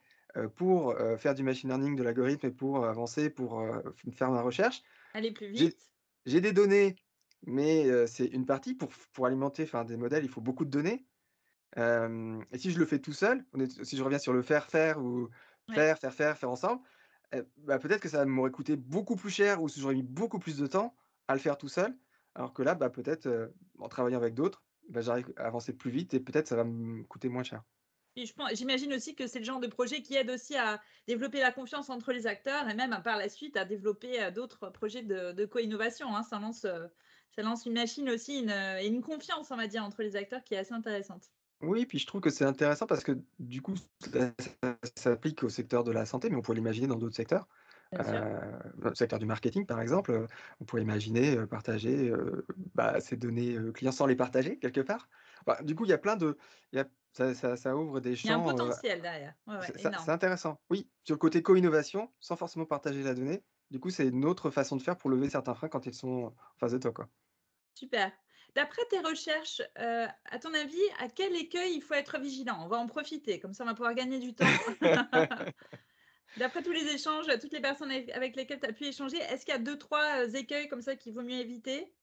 pour, 0.55 0.96
faire 1.17 1.34
du 1.36 1.43
machine 1.43 1.69
learning, 1.69 1.96
de 1.96 2.03
l'algorithme 2.03 2.48
et 2.48 2.51
pour, 2.51 2.86
avancer, 2.86 3.29
pour, 3.29 3.63
faire 4.13 4.31
ma 4.31 4.41
recherche. 4.41 4.81
Aller 5.13 5.31
plus 5.31 5.48
vite. 5.50 5.77
j'ai 6.25 6.41
des 6.41 6.51
données, 6.53 6.96
mais 7.46 8.07
c'est 8.07 8.25
une 8.27 8.46
partie 8.46 8.74
pour 8.75 8.89
pour 9.13 9.25
alimenter, 9.25 9.65
des 9.88 9.98
modèles, 9.98 10.24
il 10.25 10.29
faut 10.29 10.41
beaucoup 10.41 10.65
de 10.65 10.69
données». 10.72 11.05
Et 11.77 12.57
si 12.57 12.72
je 12.72 12.79
le 12.79 12.86
fais 12.86 13.00
tout 13.00 13.13
seul, 13.13 13.46
on 13.53 13.60
est 13.60 13.84
si 13.86 13.98
je 13.98 14.03
reviens 14.03 14.19
sur 14.19 14.34
le 14.34 14.41
faire 14.41 14.67
faire 14.67 15.00
ou 15.03 15.29
Ouais. 15.69 15.75
faire, 15.75 15.98
faire, 16.00 16.13
faire, 16.13 16.38
faire 16.38 16.50
ensemble, 16.51 16.81
heu, 17.36 17.50
bah, 17.57 17.79
peut-être 17.79 18.01
que 18.01 18.10
ça 18.10 18.25
m'aurait 18.25 18.51
coûté 18.51 18.75
beaucoup 18.75 19.15
plus 19.15 19.29
cher 19.29 19.62
ou 19.62 19.69
si 19.69 19.79
j'aurais 19.79 19.96
mis 19.96 20.03
beaucoup 20.03 20.39
plus 20.39 20.57
de 20.57 20.67
temps 20.67 20.96
à 21.27 21.34
le 21.36 21.39
faire 21.41 21.57
tout 21.57 21.67
seul. 21.69 21.98
Alors 22.36 22.53
que 22.53 22.62
là, 22.63 22.75
bah, 22.75 22.89
peut-être, 22.89 23.53
en 23.79 23.88
travaillant 23.89 24.17
avec 24.19 24.34
d'autres, 24.36 24.63
bah, 24.89 25.01
j'arrive 25.01 25.34
à 25.38 25.46
avancer 25.48 25.74
plus 25.74 25.91
vite 25.91 26.13
et 26.13 26.19
peut-être 26.19 26.48
ça 26.48 26.55
va 26.55 26.63
me 26.63 27.03
coûter 27.03 27.29
moins 27.29 27.43
cher. 27.43 27.63
J'imagine 28.53 28.93
aussi 28.93 29.15
que 29.15 29.27
c'est 29.27 29.38
le 29.39 29.46
genre 29.46 29.60
de 29.62 29.67
projet 29.67 30.01
qui 30.01 30.15
aide 30.15 30.29
aussi 30.31 30.55
à 30.57 30.81
développer 31.07 31.39
la 31.39 31.51
confiance 31.53 31.89
entre 31.91 32.12
les 32.12 32.25
acteurs 32.27 32.67
et 32.67 32.74
même 32.74 33.00
par 33.03 33.15
la 33.17 33.29
suite 33.29 33.55
à 33.57 33.63
développer, 33.65 34.31
d'autres 34.31 34.69
projets 34.72 35.03
de 35.03 35.46
co-innovation, 35.46 36.15
hein. 36.15 36.24
Ça 36.24 36.39
lance, 36.39 36.62
ça 36.62 37.41
lance 37.43 37.65
une 37.67 37.74
machine 37.74 38.10
aussi, 38.10 38.39
une, 38.39 38.50
et 38.50 38.88
une 38.88 39.01
confiance, 39.03 39.51
on 39.51 39.55
va 39.57 39.67
dire, 39.67 39.84
entre 39.84 40.01
les 40.01 40.15
acteurs 40.15 40.43
qui 40.43 40.55
est 40.55 40.57
assez 40.57 40.74
intéressante. 40.74 41.31
Oui, 41.61 41.87
puis 41.87 41.97
je 41.97 42.05
trouve 42.05 42.21
que 42.21 42.29
c'est 42.29 42.45
intéressant 42.45 42.85
parce 42.85 43.03
que 43.03 43.13
du 43.39 43.61
coup, 43.63 43.73
ça 43.99 44.31
ça 44.61 44.77
s'applique 44.95 45.41
au 45.43 45.49
secteur 45.49 45.83
de 45.83 45.91
la 45.91 46.05
santé, 46.05 46.29
mais 46.29 46.35
on 46.35 46.41
pourrait 46.43 46.55
l'imaginer 46.57 46.85
dans 46.87 46.97
d'autres 46.97 47.15
secteurs. 47.15 47.47
Dans 48.77 48.89
le 48.89 48.95
secteur 48.95 49.19
du 49.19 49.25
marketing, 49.25 49.65
par 49.65 49.81
exemple, 49.81 50.11
heu, 50.11 50.27
on 50.59 50.65
pourrait 50.65 50.83
imaginer, 50.83 51.35
heu, 51.37 51.47
partager, 51.47 52.11
bah, 52.75 52.99
ses 53.01 53.17
données, 53.17 53.57
clients 53.73 53.91
sans 53.91 54.05
les 54.05 54.15
partager 54.15 54.59
quelque 54.59 54.81
part. 54.81 55.09
Bah, 55.47 55.59
du 55.63 55.73
coup, 55.75 55.85
il 55.85 55.89
y 55.89 55.93
a 55.93 55.97
plein 55.97 56.15
de 56.15 56.37
il 56.71 56.77
y 56.77 56.79
a 56.81 56.85
ça 57.13 57.33
ça 57.33 57.57
ça 57.57 57.75
ouvre 57.75 57.99
des 58.01 58.15
Il 58.23 58.27
y 58.27 58.29
a 58.31 58.35
un 58.35 58.39
champs, 58.39 58.41
potentiel 58.41 59.01
derrière. 59.01 59.35
Ouais, 59.47 59.55
ouais, 59.57 59.71
c'est 59.75 60.11
intéressant. 60.11 60.61
Oui, 60.69 60.89
sur 61.03 61.15
le 61.15 61.19
côté 61.19 61.41
co-innovation, 61.43 62.13
sans 62.19 62.35
forcément 62.37 62.65
partager 62.65 63.03
la 63.03 63.13
donnée, 63.15 63.43
du 63.71 63.79
coup, 63.79 63.89
c'est 63.89 64.07
une 64.07 64.25
autre 64.25 64.51
façon 64.51 64.75
de 64.77 64.81
faire 64.83 64.97
pour 64.97 65.09
lever 65.09 65.29
certains 65.29 65.55
freins 65.55 65.69
quand 65.69 65.85
ils 65.85 65.93
sont 65.93 66.07
en 66.27 66.35
face 66.59 66.71
de 66.73 66.77
toi, 66.79 66.91
quoi. 66.93 67.09
Super. 67.75 68.11
D'après 68.55 68.81
tes 68.89 68.99
recherches, 68.99 69.61
heu, 69.79 70.07
à 70.25 70.39
ton 70.39 70.53
avis, 70.53 70.81
à 70.99 71.09
quel 71.09 71.35
écueil 71.35 71.75
il 71.75 71.81
faut 71.81 71.93
être 71.93 72.19
vigilant? 72.19 72.57
On 72.63 72.67
va 72.67 72.77
en 72.77 72.87
profiter, 72.87 73.39
comme 73.39 73.53
ça 73.53 73.63
on 73.63 73.67
va 73.67 73.75
pouvoir 73.75 73.93
gagner 73.93 74.19
du 74.19 74.33
temps. 74.33 74.45
D'après 76.37 76.63
tous 76.63 76.71
les 76.71 76.87
échanges, 76.87 77.27
toutes 77.39 77.53
les 77.53 77.61
personnes 77.61 77.91
avec 77.91 78.35
lesquelles 78.35 78.59
tu 78.59 78.67
as 78.67 78.73
pu 78.73 78.85
échanger, 78.85 79.17
est-ce 79.17 79.45
qu'il 79.45 79.53
y 79.53 79.57
a 79.57 79.59
2-3, 79.59 80.25
heu, 80.25 80.35
écueils 80.35 80.67
comme 80.67 80.81
ça 80.81 80.95
qu'il 80.95 81.13
vaut 81.13 81.21
mieux 81.21 81.39
éviter? 81.39 81.93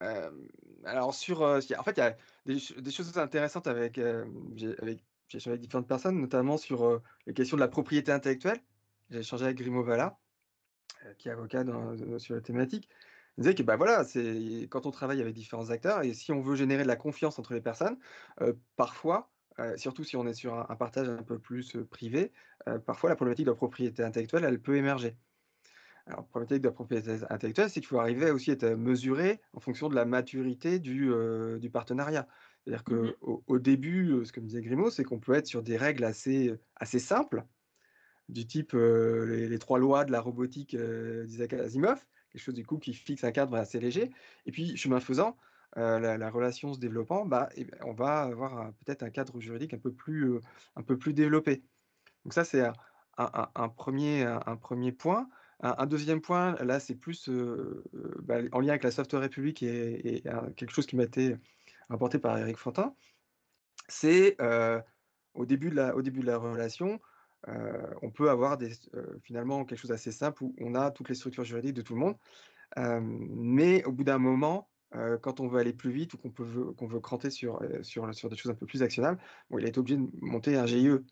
Hem, 0.00 0.48
alors 0.84 1.14
sur, 1.14 1.42
en 1.42 1.60
fait, 1.60 1.92
il 1.96 1.98
y 1.98 2.00
a 2.00 2.16
des 2.46 2.58
ch 2.58 2.78
des 2.78 2.90
choses 2.90 3.16
intéressantes 3.18 3.66
avec, 3.66 3.98
avec 3.98 5.04
j'ai 5.28 5.38
échangé 5.38 5.50
avec 5.50 5.60
différentes 5.60 5.86
personnes, 5.86 6.20
notamment 6.20 6.56
sur, 6.56 7.00
les 7.26 7.34
questions 7.34 7.56
de 7.56 7.60
la 7.60 7.68
propriété 7.68 8.10
intellectuelle. 8.10 8.60
J'ai 9.10 9.18
échangé 9.20 9.44
avec 9.44 9.58
Grimo 9.58 9.82
Valla, 9.82 10.18
qui 11.18 11.28
est 11.28 11.32
avocat 11.32 11.64
dans, 11.64 12.18
sur 12.18 12.34
la 12.34 12.40
thématique. 12.40 12.88
Il 13.38 13.42
disait 13.42 13.54
que, 13.54 13.62
bah, 13.62 13.76
voilà, 13.76 14.04
c'est 14.04 14.68
quand 14.70 14.86
on 14.86 14.90
travaille 14.90 15.20
avec 15.20 15.34
différents 15.34 15.70
acteurs 15.70 16.02
et 16.02 16.14
si 16.14 16.32
on 16.32 16.40
veut 16.42 16.56
générer 16.56 16.82
de 16.82 16.88
la 16.88 16.96
confiance 16.96 17.38
entre 17.38 17.54
les 17.54 17.60
personnes, 17.60 17.98
parfois, 18.76 19.32
surtout 19.76 20.04
si 20.04 20.16
on 20.16 20.26
est 20.26 20.34
sur 20.34 20.54
un 20.54 20.66
un 20.68 20.76
partage 20.76 21.08
un 21.08 21.22
peu 21.22 21.38
plus, 21.38 21.76
privé, 21.90 22.32
parfois 22.86 23.10
la 23.10 23.16
problématique 23.16 23.46
de 23.46 23.50
la 23.50 23.56
propriété 23.56 24.02
intellectuelle, 24.02 24.44
elle 24.44 24.60
peut 24.60 24.76
émerger. 24.76 25.16
Alors, 26.06 26.26
problématique 26.26 26.62
de 26.62 26.68
la 26.68 26.72
propriété 26.72 27.10
intellectuelle, 27.30 27.70
c'est 27.70 27.80
qu'il 27.80 27.86
faut 27.86 28.00
arriver 28.00 28.30
aussi 28.30 28.50
à 28.50 28.54
être 28.54 28.74
mesuré 28.74 29.40
en 29.52 29.60
fonction 29.60 29.88
de 29.88 29.94
la 29.94 30.04
maturité 30.04 30.78
du, 30.78 31.10
du 31.60 31.70
partenariat. 31.70 32.26
C'est-à-dire 32.64 32.84
Mmh 32.86 33.14
au 33.22 33.58
début, 33.58 34.24
ce 34.24 34.32
que 34.32 34.40
me 34.40 34.46
disait 34.46 34.62
Grimaud, 34.62 34.90
c'est 34.90 35.04
qu'on 35.04 35.20
peut 35.20 35.34
être 35.34 35.46
sur 35.46 35.62
des 35.62 35.76
règles 35.76 36.04
assez, 36.04 36.54
assez 36.76 36.98
simples, 36.98 37.44
du 38.28 38.46
type, 38.46 38.72
les 38.72 39.48
les 39.48 39.58
3 39.58 39.78
lois 39.78 40.04
de 40.04 40.12
la 40.12 40.20
robotique, 40.20 40.76
d'Isaac 40.76 41.52
Asimov, 41.54 42.06
quelque 42.30 42.42
chose 42.42 42.54
du 42.54 42.66
coup 42.66 42.78
qui 42.78 42.94
fixe 42.94 43.24
un 43.24 43.32
cadre 43.32 43.56
assez 43.56 43.80
léger 43.80 44.10
et 44.46 44.52
puis 44.52 44.76
chemin 44.76 45.00
faisant, 45.00 45.36
la 45.76 46.18
la 46.18 46.30
relation 46.30 46.74
se 46.74 46.80
développant, 46.80 47.26
bah 47.26 47.48
beh, 47.56 47.68
on 47.84 47.92
va 47.94 48.22
avoir 48.22 48.72
peut-être 48.84 49.02
un 49.04 49.10
cadre 49.10 49.40
juridique 49.40 49.74
un 49.74 49.78
peu 49.78 49.92
plus, 49.94 50.38
un 50.76 50.82
peu 50.82 50.98
plus 50.98 51.12
développé. 51.14 51.64
Donc 52.24 52.34
ça, 52.34 52.44
c'est 52.44 52.62
un 52.66 52.72
un 53.18 53.30
un 53.34 53.50
un 53.56 53.68
1 53.68 54.22
un 54.26 54.40
un 54.46 54.56
1 54.56 54.92
point. 54.92 55.28
Un 55.62 55.86
2 55.86 56.20
point, 56.20 56.54
là, 56.64 56.80
c'est 56.80 56.96
plus, 56.96 57.28
bah, 58.22 58.38
en 58.52 58.60
lien 58.60 58.70
avec 58.70 58.84
la 58.84 58.90
Software 58.92 59.22
République 59.22 59.62
et 59.62 60.22
un 60.28 60.52
quelque 60.52 60.72
chose 60.72 60.86
qui 60.86 60.96
m'a 60.96 61.04
été 61.04 61.36
rapporté 61.90 62.18
par 62.18 62.38
Éric 62.38 62.56
Fantin. 62.58 62.94
C'est, 63.88 64.36
au 65.34 65.46
début 65.46 65.70
de 65.70 65.76
la 65.76 65.96
au 65.96 66.02
début 66.02 66.20
de 66.20 66.26
la 66.26 66.38
relation, 66.38 67.00
heu, 67.48 67.94
on 68.02 68.10
peut 68.10 68.30
avoir 68.30 68.58
des 68.58 68.68
s 68.72 68.90
finalement 69.22 69.64
quelque 69.64 69.78
chose 69.78 69.90
d'assez 69.90 70.12
simple 70.12 70.44
où 70.44 70.54
on 70.60 70.74
a 70.74 70.90
toutes 70.90 71.08
les 71.08 71.14
structures 71.14 71.44
juridiques 71.44 71.74
de 71.74 71.82
tout 71.82 71.94
le 71.94 72.00
monde. 72.00 72.16
Hem, 72.76 73.26
mais 73.30 73.84
au 73.84 73.92
bout 73.92 74.04
d'un 74.04 74.18
moment, 74.18 74.70
quand 75.22 75.40
on 75.40 75.48
veut 75.48 75.60
aller 75.60 75.72
plus 75.74 75.90
vite 75.92 76.14
ou 76.14 76.18
qu'on 76.18 76.86
veut 76.88 77.00
cranter 77.00 77.30
sur, 77.30 77.60
sur 77.82 78.14
sur 78.14 78.28
des 78.30 78.36
choses 78.36 78.52
un 78.52 78.56
peu 78.56 78.66
plus 78.66 78.82
actionnables, 78.82 79.20
bon, 79.50 79.58
il 79.58 79.66
a 79.66 79.68
été 79.68 79.80
obligé 79.80 79.98
de 79.98 80.08
monter 80.22 80.56
un 80.56 80.66
GIE. 80.66 81.04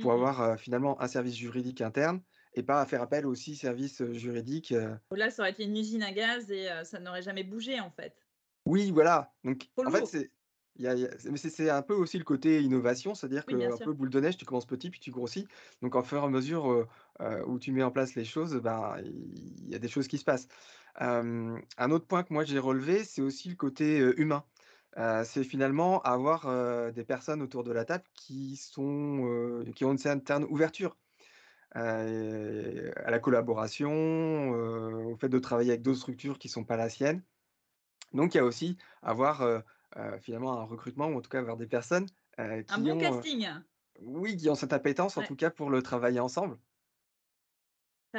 Pour 0.00 0.12
Mmh 0.12 0.12
avoir, 0.12 0.58
finalement 0.60 1.00
un 1.02 1.08
service 1.08 1.36
juridique 1.36 1.80
interne 1.82 2.22
et 2.54 2.62
pas 2.62 2.80
à 2.82 2.86
faire 2.86 3.02
appel 3.02 3.26
aux 3.26 3.34
6 3.34 3.56
services, 3.56 4.04
juridiques, 4.12 4.74
Là, 5.10 5.30
ça 5.30 5.42
aurait 5.42 5.50
été 5.50 5.64
une 5.64 5.76
usine 5.76 6.04
à 6.04 6.12
gaz 6.12 6.48
et 6.52 6.68
ça 6.84 7.00
n'aurait 7.00 7.22
jamais 7.22 7.42
bougé, 7.42 7.80
en 7.80 7.90
fait. 7.90 8.24
oui, 8.66 8.90
voilà, 8.90 9.34
donc 9.44 9.68
en 9.84 9.90
fait, 9.90 10.16
il 10.78 10.84
y 10.84 10.88
a 10.88 10.94
il 10.94 11.00
y 11.00 11.06
a 11.06 11.10
c'est 11.18 11.30
mais 11.30 11.36
c'est 11.38 11.70
un 11.70 11.82
peu 11.82 11.94
aussi 11.94 12.18
le 12.18 12.24
côté 12.24 12.62
innovation, 12.62 13.14
c'est-à-dire 13.14 13.46
Oui, 13.48 13.54
qu'un 13.60 13.76
sûr. 13.76 13.86
peu 13.86 13.92
boule 13.92 14.10
de 14.10 14.20
neige, 14.20 14.36
tu 14.36 14.44
commences 14.44 14.66
petit 14.66 14.90
puis 14.90 15.00
tu 15.00 15.10
grossis, 15.10 15.46
donc 15.82 15.94
au 15.94 16.02
fur 16.02 16.22
et 16.22 16.26
à 16.26 16.28
mesure, 16.28 16.86
où 17.46 17.58
tu 17.58 17.72
mets 17.72 17.82
en 17.82 17.90
place 17.90 18.14
les 18.14 18.24
choses, 18.24 18.56
ben, 18.56 18.96
il 19.02 19.68
y 19.68 19.74
a 19.74 19.78
des 19.78 19.88
choses 19.88 20.08
qui 20.08 20.18
se 20.18 20.24
passent. 20.24 20.48
Un 20.96 21.90
autre 21.90 22.06
point 22.06 22.22
que 22.22 22.32
moi 22.32 22.44
j'ai 22.44 22.58
relevé, 22.58 23.04
c'est 23.04 23.22
aussi 23.22 23.48
le 23.48 23.56
côté, 23.56 23.98
humain. 24.16 24.44
C'est 25.24 25.44
finalement 25.44 26.00
avoir, 26.02 26.92
des 26.92 27.04
personnes 27.04 27.42
autour 27.42 27.64
de 27.64 27.72
la 27.72 27.84
table 27.84 28.04
qui 28.14 28.56
sont, 28.56 29.64
qui 29.74 29.84
ont 29.84 29.92
une 29.92 29.98
certaine 29.98 30.44
ouverture. 30.44 30.96
À 31.72 33.10
la 33.10 33.18
collaboration, 33.18 34.50
au 34.50 35.16
fait 35.16 35.28
de 35.28 35.38
travailler 35.38 35.70
avec 35.70 35.82
d'autres 35.82 35.98
structures 35.98 36.38
qui 36.38 36.48
sont 36.48 36.64
pas 36.64 36.76
la 36.76 36.88
sienne. 36.88 37.22
Donc 38.14 38.34
il 38.34 38.38
y 38.38 38.40
a 38.40 38.44
aussi 38.44 38.78
avoir, 39.02 39.62
heu, 39.96 40.18
finalement 40.20 40.60
un 40.60 40.64
recrutement 40.64 41.08
ou 41.08 41.16
en 41.18 41.20
tout 41.20 41.30
cas 41.30 41.40
avoir 41.40 41.56
des 41.56 41.66
personnes, 41.66 42.06
Un 42.68 42.78
qui 42.78 42.90
bon 42.90 42.92
ont, 42.92 43.20
heu 43.20 43.24
casting. 43.24 43.44
oui, 44.00 44.36
qui 44.38 44.50
ont 44.50 44.54
cette 44.56 44.72
appétence 44.74 45.16
en 45.18 45.22
tout 45.24 45.36
cas 45.36 45.50
pour 45.50 45.70
le 45.70 45.82
travailler 45.82 46.20
ensemble 46.20 46.58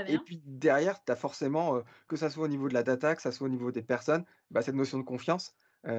et 0.07 0.17
puis 0.19 0.41
derrière, 0.46 1.03
tu 1.03 1.12
as 1.12 1.15
forcément, 1.15 1.81
que 2.07 2.15
ça 2.15 2.29
soit 2.31 2.46
au 2.46 2.48
niveau 2.48 2.67
de 2.69 2.74
la 2.74 2.81
data, 2.84 3.15
que 3.15 3.22
ça 3.22 3.31
soit 3.31 3.46
au 3.48 3.50
niveau 3.50 3.72
des 3.72 3.84
personnes, 3.84 4.25
bah, 4.51 4.62
cette 4.63 4.74
notion 4.75 4.98
de 5.00 5.03
confiance, 5.03 5.55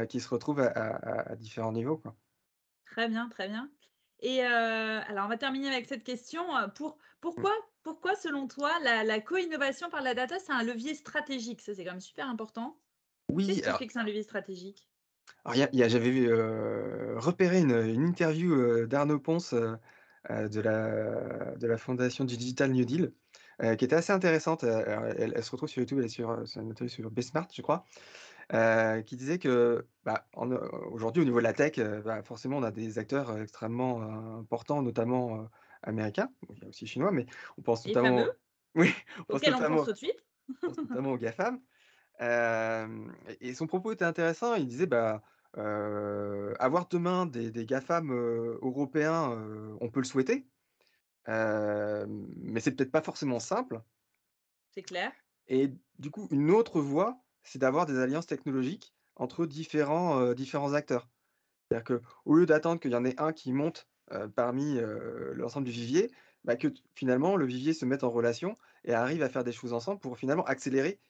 qui 0.09 0.21
se 0.21 0.29
retrouve 0.29 0.61
à 0.61 0.67
à 0.69 0.89
à 1.29 1.33
à 1.33 1.37
différents 1.37 1.73
niveaux, 1.73 1.99
quoi. 1.99 2.17
Très 2.87 3.09
bien, 3.09 3.29
très 3.29 3.49
bien 3.49 3.71
et 4.21 4.43
alors 4.43 5.27
on 5.27 5.29
va 5.29 5.37
terminer 5.39 5.69
avec 5.69 5.87
cette 5.87 6.03
question, 6.03 6.45
pour 6.75 6.99
Mmh. 7.37 7.49
pourquoi 7.49 7.53
pourquoi 7.85 8.17
selon 8.17 8.49
toi 8.49 8.77
la 8.81 9.05
la 9.05 9.21
co-innovation 9.21 9.91
par 9.91 10.03
la 10.03 10.13
data, 10.15 10.41
c'est 10.41 10.51
un 10.53 10.65
levier 10.65 10.95
stratégique? 10.97 11.61
Ça, 11.61 11.73
c'est 11.75 11.85
quand 11.85 11.93
même 11.93 12.01
super 12.01 12.29
important. 12.29 12.81
Oui, 13.29 13.45
Qu'est-ce 13.45 13.63
qui 13.63 13.75
fait 13.75 13.87
que 13.89 13.93
c'est 13.95 14.01
un 14.01 14.05
levier 14.05 14.23
stratégique? 14.25 14.88
Alors 15.45 15.57
il 15.57 15.59
y 15.61 15.63
a 15.63 15.69
il 15.73 15.79
y 15.79 15.83
a 15.83 15.89
j'avais 15.89 16.11
vu, 16.11 16.27
heu, 16.29 17.15
repéré 17.19 17.59
une, 17.61 17.73
une 17.73 18.07
interview, 18.07 18.53
heu, 18.55 18.87
d'Arnaud 18.87 19.21
heu 19.53 19.77
heu, 20.31 20.49
de 20.49 20.61
la 20.61 21.57
de 21.57 21.67
la 21.67 21.79
fondation 21.79 22.25
du 22.25 22.37
Digital 22.37 22.71
New 22.73 22.85
Deal, 22.85 23.13
heu, 23.63 23.75
qui 23.77 23.85
était 23.85 23.97
assez 23.97 24.13
intéressante. 24.13 24.65
Heu, 24.65 24.71
alors 24.73 25.07
elle 25.07 25.33
elle 25.37 25.45
se 25.45 25.51
retrouve 25.51 25.69
sur 25.69 25.81
YouTube, 25.81 25.99
elle 25.99 26.07
est 26.07 26.09
sur, 26.09 26.31
heu, 26.31 26.47
sur 26.47 26.61
une 26.61 26.71
interview 26.71 26.89
sur 26.95 27.11
Besmart, 27.11 27.49
je 27.55 27.63
crois, 27.63 27.85
heu, 28.55 29.03
qui 29.03 29.17
disait 29.17 29.39
que, 29.39 29.87
bah, 30.05 30.29
en, 30.35 30.51
heu, 30.53 30.61
aujourd'hui 30.93 31.23
au 31.23 31.25
niveau 31.27 31.39
de 31.39 31.45
la 31.45 31.55
tech, 31.55 31.79
heu, 31.79 32.03
bah, 32.05 32.23
forcément 32.23 32.59
on 32.59 32.63
a 32.65 32.73
des 32.73 32.99
acteurs, 32.99 33.31
heu, 33.33 33.43
extrêmement, 33.43 34.03
heu, 34.03 34.41
importants, 34.41 34.83
notamment, 34.83 35.43
heu, 35.45 35.49
américains. 35.83 36.31
Bon, 36.49 36.55
il 36.57 36.63
y 36.65 36.67
a 36.67 36.69
aussi 36.71 36.87
chinois, 36.87 37.13
mais 37.13 37.27
on 37.59 37.63
pense 37.63 37.87
notamment 37.87 38.27
fameux, 38.27 38.39
oui, 38.77 38.95
on 39.19 39.25
pense 39.25 39.41
auxquels 39.41 39.55
on 39.57 39.65
pense 39.65 39.83
notamment 39.83 39.85
tout 39.85 39.93
de 39.93 39.97
suite. 39.97 40.25
on 40.67 40.73
pense 40.73 40.83
notamment 40.85 41.13
aux 41.13 41.19
GAFAM. 41.19 41.61
Et 42.21 43.55
son 43.55 43.67
propos 43.67 43.93
était 43.93 44.05
intéressant. 44.05 44.55
Il 44.55 44.67
disait, 44.67 44.87
bah, 44.87 45.23
«Avoir 45.55 46.89
demain 46.89 47.27
des 47.27 47.51
des 47.51 47.67
GAFAM, 47.67 48.13
européens, 48.13 49.31
on 49.81 49.89
peut 49.91 50.01
le 50.01 50.07
souhaiter, 50.07 50.47
mais 51.27 52.61
c'est 52.61 52.73
peut-être 52.73 52.93
pas 52.93 53.03
forcément 53.03 53.41
simple» 53.41 53.81
C'est 54.71 54.83
clair. 54.83 55.13
et 55.49 55.73
du 55.99 56.11
coup, 56.11 56.29
une 56.31 56.51
autre 56.51 56.81
voie, 56.81 57.19
c'est 57.43 57.59
d'avoir 57.59 57.87
des 57.87 57.99
alliances 57.99 58.27
technologiques 58.27 58.95
entre 59.17 59.47
différents, 59.47 60.33
différents 60.35 60.75
acteurs. 60.75 61.09
C'est-à-dire 61.71 61.99
qu'au 61.99 62.35
lieu 62.35 62.47
d'attendre 62.47 62.81
qu'il 62.81 62.93
y 62.93 62.97
en 62.97 63.05
ait 63.05 63.21
un 63.21 63.33
qui 63.33 63.53
monte, 63.53 63.89
parmi, 64.37 64.79
l'ensemble 65.35 65.67
du 65.67 65.73
vivier, 65.73 66.11
bah, 66.45 66.57
que 66.57 66.69
finalement 66.95 67.37
le 67.37 67.47
vivier 67.47 67.73
se 67.73 67.85
mette 67.85 68.05
en 68.05 68.11
relation 68.11 68.57
et 68.85 68.95
arrive 68.95 69.23
à 69.23 69.29
faire 69.29 69.45
des 69.45 69.53
choses 69.53 69.73
ensemble 69.73 70.01
pour 70.01 70.17
finalement 70.19 70.45
accélérer, 70.45 71.01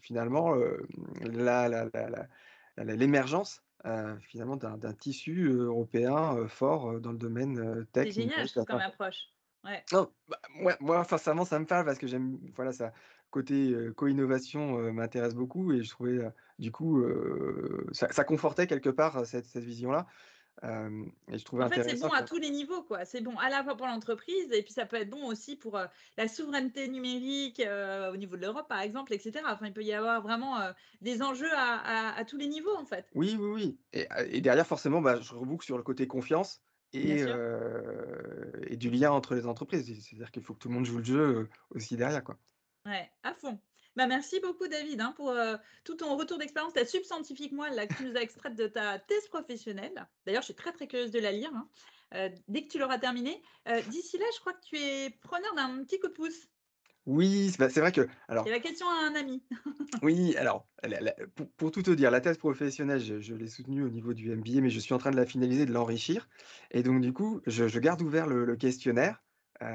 finalement, 0.00 0.54
l'émergence, 2.76 3.62
finalement 4.20 4.56
d'un 4.56 4.92
tissu, 4.94 5.48
européen, 5.50 6.46
fort, 6.48 7.00
dans 7.00 7.12
le 7.12 7.18
domaine, 7.18 7.58
heu, 7.58 7.86
C'est 8.02 8.10
tech, 8.10 8.12
génial, 8.12 8.46
je 8.46 8.52
trouve, 8.52 8.64
comme 8.64 8.80
approche. 8.80 9.28
Ouais. 9.64 9.84
Non, 9.90 10.12
bah, 10.28 10.38
moi 10.54 10.76
moi 10.80 11.04
sincèrement 11.04 11.46
ça 11.46 11.58
me 11.58 11.64
parle 11.64 11.86
parce 11.86 11.98
que 11.98 12.06
j'aime 12.06 12.38
voilà 12.54 12.72
ça 12.72 12.92
côté, 13.30 13.74
co-innovation, 13.96 14.92
m'intéresse 14.92 15.34
beaucoup 15.34 15.72
et 15.72 15.82
je 15.82 15.88
trouvais, 15.90 16.12
heu, 16.18 16.30
du 16.58 16.70
coup, 16.72 17.02
ça 17.92 18.10
ça 18.12 18.24
confortait 18.24 18.66
quelque 18.66 18.90
part, 18.90 19.24
cette 19.26 19.46
vision-là, 19.56 20.06
hem 20.62 21.10
et 21.30 21.38
je 21.38 21.44
trouvais 21.44 21.64
En 21.64 21.68
fait, 21.68 21.82
c'est 21.82 22.00
bon 22.00 22.08
à 22.08 22.22
tous 22.22 22.38
les 22.38 22.50
niveaux, 22.50 22.82
quoi. 22.82 23.04
C'est 23.04 23.20
bon 23.20 23.36
à 23.38 23.48
la 23.48 23.62
fois 23.62 23.76
pour 23.76 23.86
l'entreprise 23.86 24.50
et 24.52 24.62
puis 24.62 24.72
ça 24.72 24.86
peut 24.86 24.96
être 24.96 25.10
bon 25.10 25.26
aussi 25.26 25.56
pour, 25.56 25.78
la 26.16 26.28
souveraineté 26.28 26.88
numérique, 26.88 27.62
au 28.12 28.16
niveau 28.16 28.36
de 28.36 28.42
l'Europe, 28.42 28.68
par 28.68 28.80
exemple 28.80 29.12
et 29.14 29.18
cetera. 29.18 29.52
Enfin, 29.52 29.66
il 29.66 29.72
peut 29.72 29.84
y 29.84 29.92
avoir 29.92 30.22
vraiment, 30.22 30.58
des 31.00 31.22
enjeux 31.22 31.52
à 31.54 31.76
à 31.76 32.18
à 32.18 32.24
tous 32.24 32.36
les 32.36 32.48
niveaux, 32.48 32.76
en 32.76 32.84
fait. 32.84 33.06
oui, 33.14 33.36
oui, 33.38 33.78
oui 33.92 34.06
et 34.30 34.40
derrière 34.40 34.66
forcément, 34.66 35.00
bah, 35.00 35.20
je 35.20 35.34
reboucle 35.34 35.64
sur 35.64 35.76
le 35.76 35.82
côté 35.82 36.06
confiance 36.06 36.60
et 36.92 37.24
et 38.66 38.76
du 38.76 38.90
lien 38.90 39.10
entre 39.10 39.34
les 39.34 39.46
entreprises. 39.46 39.86
C'est 39.86 39.94
c'est-à-dire 39.94 40.30
qu'il 40.30 40.42
faut 40.42 40.54
que 40.54 40.58
tout 40.58 40.68
le 40.68 40.74
monde 40.74 40.86
joue 40.86 40.98
le 40.98 41.04
jeu, 41.04 41.48
aussi 41.70 41.96
derrière, 41.96 42.24
quoi. 42.24 42.38
Ouais, 42.88 43.10
à 43.22 43.34
fond. 43.34 43.60
Bah, 43.96 44.06
merci 44.06 44.40
beaucoup 44.40 44.66
David, 44.68 45.00
hein, 45.00 45.12
pour, 45.16 45.30
heu, 45.30 45.58
tout 45.84 45.96
ton 45.96 46.16
retour 46.16 46.38
d'expérience, 46.38 46.72
ta 46.72 46.86
subscientifique 46.86 47.52
moelle 47.52 47.74
là 47.74 47.86
que 47.86 47.92
tu 47.94 48.04
nous 48.04 48.16
as 48.16 48.22
extraite 48.22 48.54
de 48.56 48.66
ta 48.66 48.98
thèse 48.98 49.28
professionnelle. 49.28 50.08
D'ailleurs, 50.26 50.42
je 50.42 50.46
suis 50.46 50.54
très, 50.54 50.72
très 50.72 50.86
curieuse 50.88 51.10
de 51.10 51.18
la 51.20 51.32
lire, 51.32 51.50
hein, 51.54 51.68
heu, 52.14 52.30
dès 52.48 52.62
que 52.64 52.68
tu 52.72 52.78
l'auras 52.78 52.98
terminée. 52.98 53.42
Heu, 53.68 53.82
d'ici 53.82 54.16
là, 54.18 54.24
je 54.34 54.40
crois 54.40 54.54
que 54.54 54.64
tu 54.64 54.78
es 54.78 55.10
preneur 55.22 55.54
d'un 55.54 55.82
petit 55.84 55.98
coup 56.00 56.08
de 56.08 56.12
pouce. 56.14 56.48
Oui, 57.06 57.50
c'est 57.50 57.80
vrai 57.80 57.90
que 57.92 58.06
C'est 58.42 58.50
alors 58.50 58.50
la 58.50 58.60
question 58.60 58.88
à 58.88 59.06
un 59.06 59.14
ami. 59.14 59.44
oui, 60.02 60.36
alors 60.36 60.68
la 60.84 61.00
la 61.00 61.12
pour 61.34 61.50
pour 61.56 61.70
tout 61.72 61.82
te 61.82 61.90
dire, 61.90 62.10
la 62.12 62.20
thèse 62.20 62.38
professionnelle, 62.38 63.00
je 63.00 63.20
je 63.20 63.34
l'ai 63.34 63.48
soutenue 63.48 63.82
au 63.82 63.88
niveau 63.90 64.14
du 64.14 64.30
MBA, 64.30 64.60
mais 64.60 64.70
je 64.70 64.78
suis 64.80 64.94
en 64.94 64.98
train 64.98 65.10
de 65.10 65.16
la 65.16 65.26
finaliser, 65.26 65.66
de 65.66 65.72
l'enrichir 65.72 66.28
et 66.70 66.82
donc 66.84 67.00
du 67.00 67.12
coup, 67.12 67.40
je 67.46 67.66
je 67.68 67.78
garde 67.80 68.00
ouvert 68.02 68.26
le 68.28 68.44
le 68.44 68.56
questionnaire, 68.56 69.24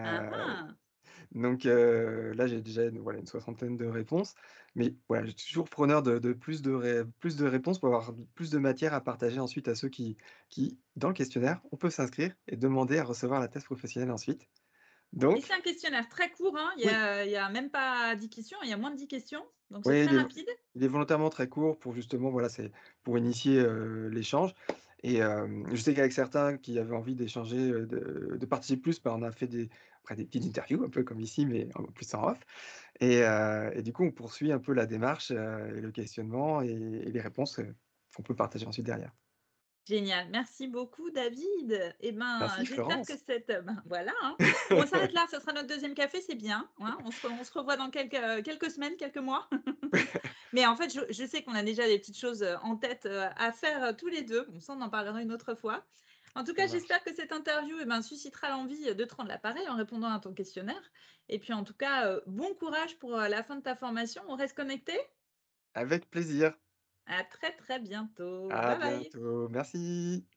Ah 0.04 0.24
heu 0.28 0.30
ah! 0.32 0.78
Donc 1.34 1.64
là, 1.66 2.48
j'ai 2.48 2.62
déjà 2.62 2.86
une 2.86 3.00
voilà, 3.00 3.20
une 3.20 3.26
soixantaine 3.26 3.78
de 3.78 3.86
réponses, 3.88 4.36
mais 4.76 4.96
voilà, 5.10 5.26
je 5.26 5.32
suis 5.32 5.48
toujours 5.50 5.70
preneur 5.70 6.04
de 6.04 6.20
de 6.20 6.34
plus 6.34 6.62
de 6.62 6.72
ré 6.74 7.04
plus 7.20 7.36
de 7.38 7.46
réponses 7.48 7.80
pour 7.80 7.90
avoir 7.90 8.14
plus 8.36 8.52
de 8.52 8.60
matière 8.60 8.94
à 8.94 9.02
partager 9.02 9.40
ensuite 9.40 9.68
à 9.68 9.76
ceux 9.76 9.90
qui 9.90 10.18
qui, 10.50 10.80
dans 10.96 11.08
le 11.10 11.14
questionnaire, 11.16 11.62
on 11.72 11.78
peut 11.78 11.90
s'inscrire 11.90 12.36
et 12.48 12.56
demander 12.58 13.00
à 13.00 13.04
recevoir 13.04 13.40
la 13.40 13.48
thèse 13.48 13.64
professionnelle 13.66 14.12
ensuite. 14.12 14.48
Et 15.28 15.42
c'est 15.42 15.52
Donc 15.52 15.54
un 15.54 15.60
questionnaire 15.62 16.08
très 16.08 16.32
court, 16.32 16.58
hein, 16.58 16.72
il 16.78 16.84
y 16.84 16.88
oui, 16.88 16.94
a 17.36 17.50
même 17.50 17.70
pas 17.70 18.16
10 18.16 18.30
questions, 18.30 18.58
il 18.64 18.70
y 18.70 18.74
a 18.74 18.78
moins 18.78 18.92
de 18.92 18.96
10 18.98 19.08
questions, 19.08 19.46
donc 19.70 19.86
c'est 19.86 19.96
oui, 19.96 20.06
très 20.06 20.12
il 20.12 20.14
est 20.14 20.22
rapide. 20.22 20.48
il 20.76 20.84
est 20.84 20.88
volontairement 20.88 21.30
très 21.30 21.48
court 21.50 21.78
pour 21.80 21.94
justement, 21.94 22.30
voilà, 22.30 22.50
c'est 22.50 22.72
pour 23.04 23.18
initier, 23.18 23.64
l'échange 24.10 24.54
et 25.04 25.18
je 25.20 25.76
sais 25.82 25.94
qu'avec 25.94 26.14
certains 26.14 26.58
qui 26.58 26.80
avaient 26.80 26.96
envie 26.96 27.16
d'échanger, 27.16 27.58
de 27.72 28.46
participer 28.46 28.82
plus, 28.82 29.02
bah, 29.02 29.14
on 29.18 29.22
a 29.22 29.32
fait 29.32 29.48
des 29.48 29.70
après 30.04 30.16
des 30.16 30.26
petites 30.26 30.46
interviews 30.46 30.84
un 30.84 30.90
peu 30.90 31.04
comme 31.04 31.20
ici, 31.22 31.46
mais 31.46 31.68
en 31.76 31.84
plus 31.86 32.14
en 32.16 32.24
off 32.30 32.40
Et 33.02 33.20
et 33.76 33.84
du 33.84 33.94
coup, 33.94 34.04
on 34.06 34.12
poursuit 34.12 34.52
un 34.52 34.60
peu 34.60 34.74
la 34.74 34.86
démarche, 34.88 35.32
heu 35.32 35.78
et 35.78 35.82
le 35.82 35.92
questionnement 35.92 36.62
et 36.62 36.72
et 36.72 37.12
les 37.12 37.22
réponses, 37.22 37.60
heu, 37.60 37.76
qu'on 38.16 38.24
peut 38.24 38.36
partager 38.36 38.68
ensuite 38.68 38.86
derrière. 38.86 39.14
Génial, 39.86 40.30
merci 40.30 40.68
beaucoup 40.70 41.12
David. 41.12 41.94
Et 42.00 42.14
ben, 42.14 42.64
j'espère 42.64 43.04
que 43.04 43.18
cette, 43.18 43.48
ben, 43.66 43.84
voilà, 43.86 44.14
hein. 44.22 44.40
On 44.78 44.86
s'arrête 44.86 45.12
là, 45.12 45.26
ce 45.30 45.40
sera 45.42 45.52
notre 45.52 45.68
deuxième 45.68 45.94
café, 45.94 46.22
c'est 46.22 46.36
bien, 46.36 46.70
hein. 46.80 46.98
On 47.04 47.12
se 47.12 47.28
on 47.28 47.44
se 47.44 47.52
revoit 47.52 47.76
dans 47.76 47.90
quelques, 47.90 48.44
quelques 48.46 48.72
semaines, 48.72 48.96
quelques 48.96 49.18
mois. 49.18 49.50
Mais 50.54 50.66
en 50.66 50.76
fait, 50.78 50.94
je 50.94 51.02
je 51.12 51.26
sais 51.26 51.44
qu'on 51.44 51.54
a 51.56 51.64
déjà 51.64 51.86
des 51.88 52.00
petites 52.00 52.18
choses, 52.18 52.46
en 52.62 52.78
tête, 52.78 53.08
à 53.08 53.52
faire, 53.52 53.96
tous 53.98 54.08
les 54.08 54.22
2. 54.24 54.46
Bon, 54.50 54.60
ça, 54.62 54.74
on 54.74 54.82
en 54.82 54.90
parlera 54.90 55.22
une 55.22 55.32
autre 55.34 55.56
fois. 55.56 55.86
En 56.36 56.44
tout 56.44 56.54
cas, 56.54 56.68
j'espère 56.68 57.04
que 57.04 57.14
cette 57.14 57.32
interview, 57.32 57.78
eh 57.80 57.86
ben, 57.86 58.02
suscitera 58.02 58.50
l'envie, 58.50 58.96
de 58.96 59.06
te 59.06 59.16
rendre 59.16 59.30
l'appareil 59.30 59.68
en 59.70 59.76
répondant 59.76 60.10
à 60.12 60.20
ton 60.20 60.34
questionnaire. 60.34 60.92
Et 61.30 61.38
puis, 61.40 61.54
en 61.54 61.64
tout 61.64 61.76
cas, 61.76 62.10
heu, 62.10 62.24
bon 62.26 62.54
courage 62.56 62.98
pour, 62.98 63.16
heu, 63.16 63.28
la 63.30 63.44
fin 63.44 63.56
de 63.56 63.62
ta 63.62 63.76
formation. 63.76 64.24
On 64.28 64.36
reste 64.36 64.56
connectés? 64.56 65.00
Avec 65.76 66.10
plaisir. 66.10 66.58
À 67.06 67.24
très, 67.24 67.56
très 67.56 67.80
bientôt. 67.80 68.50
À 68.50 68.76
Bye 68.76 68.80
bye. 68.80 69.00
bientôt. 69.02 69.50
Merci. 69.50 70.28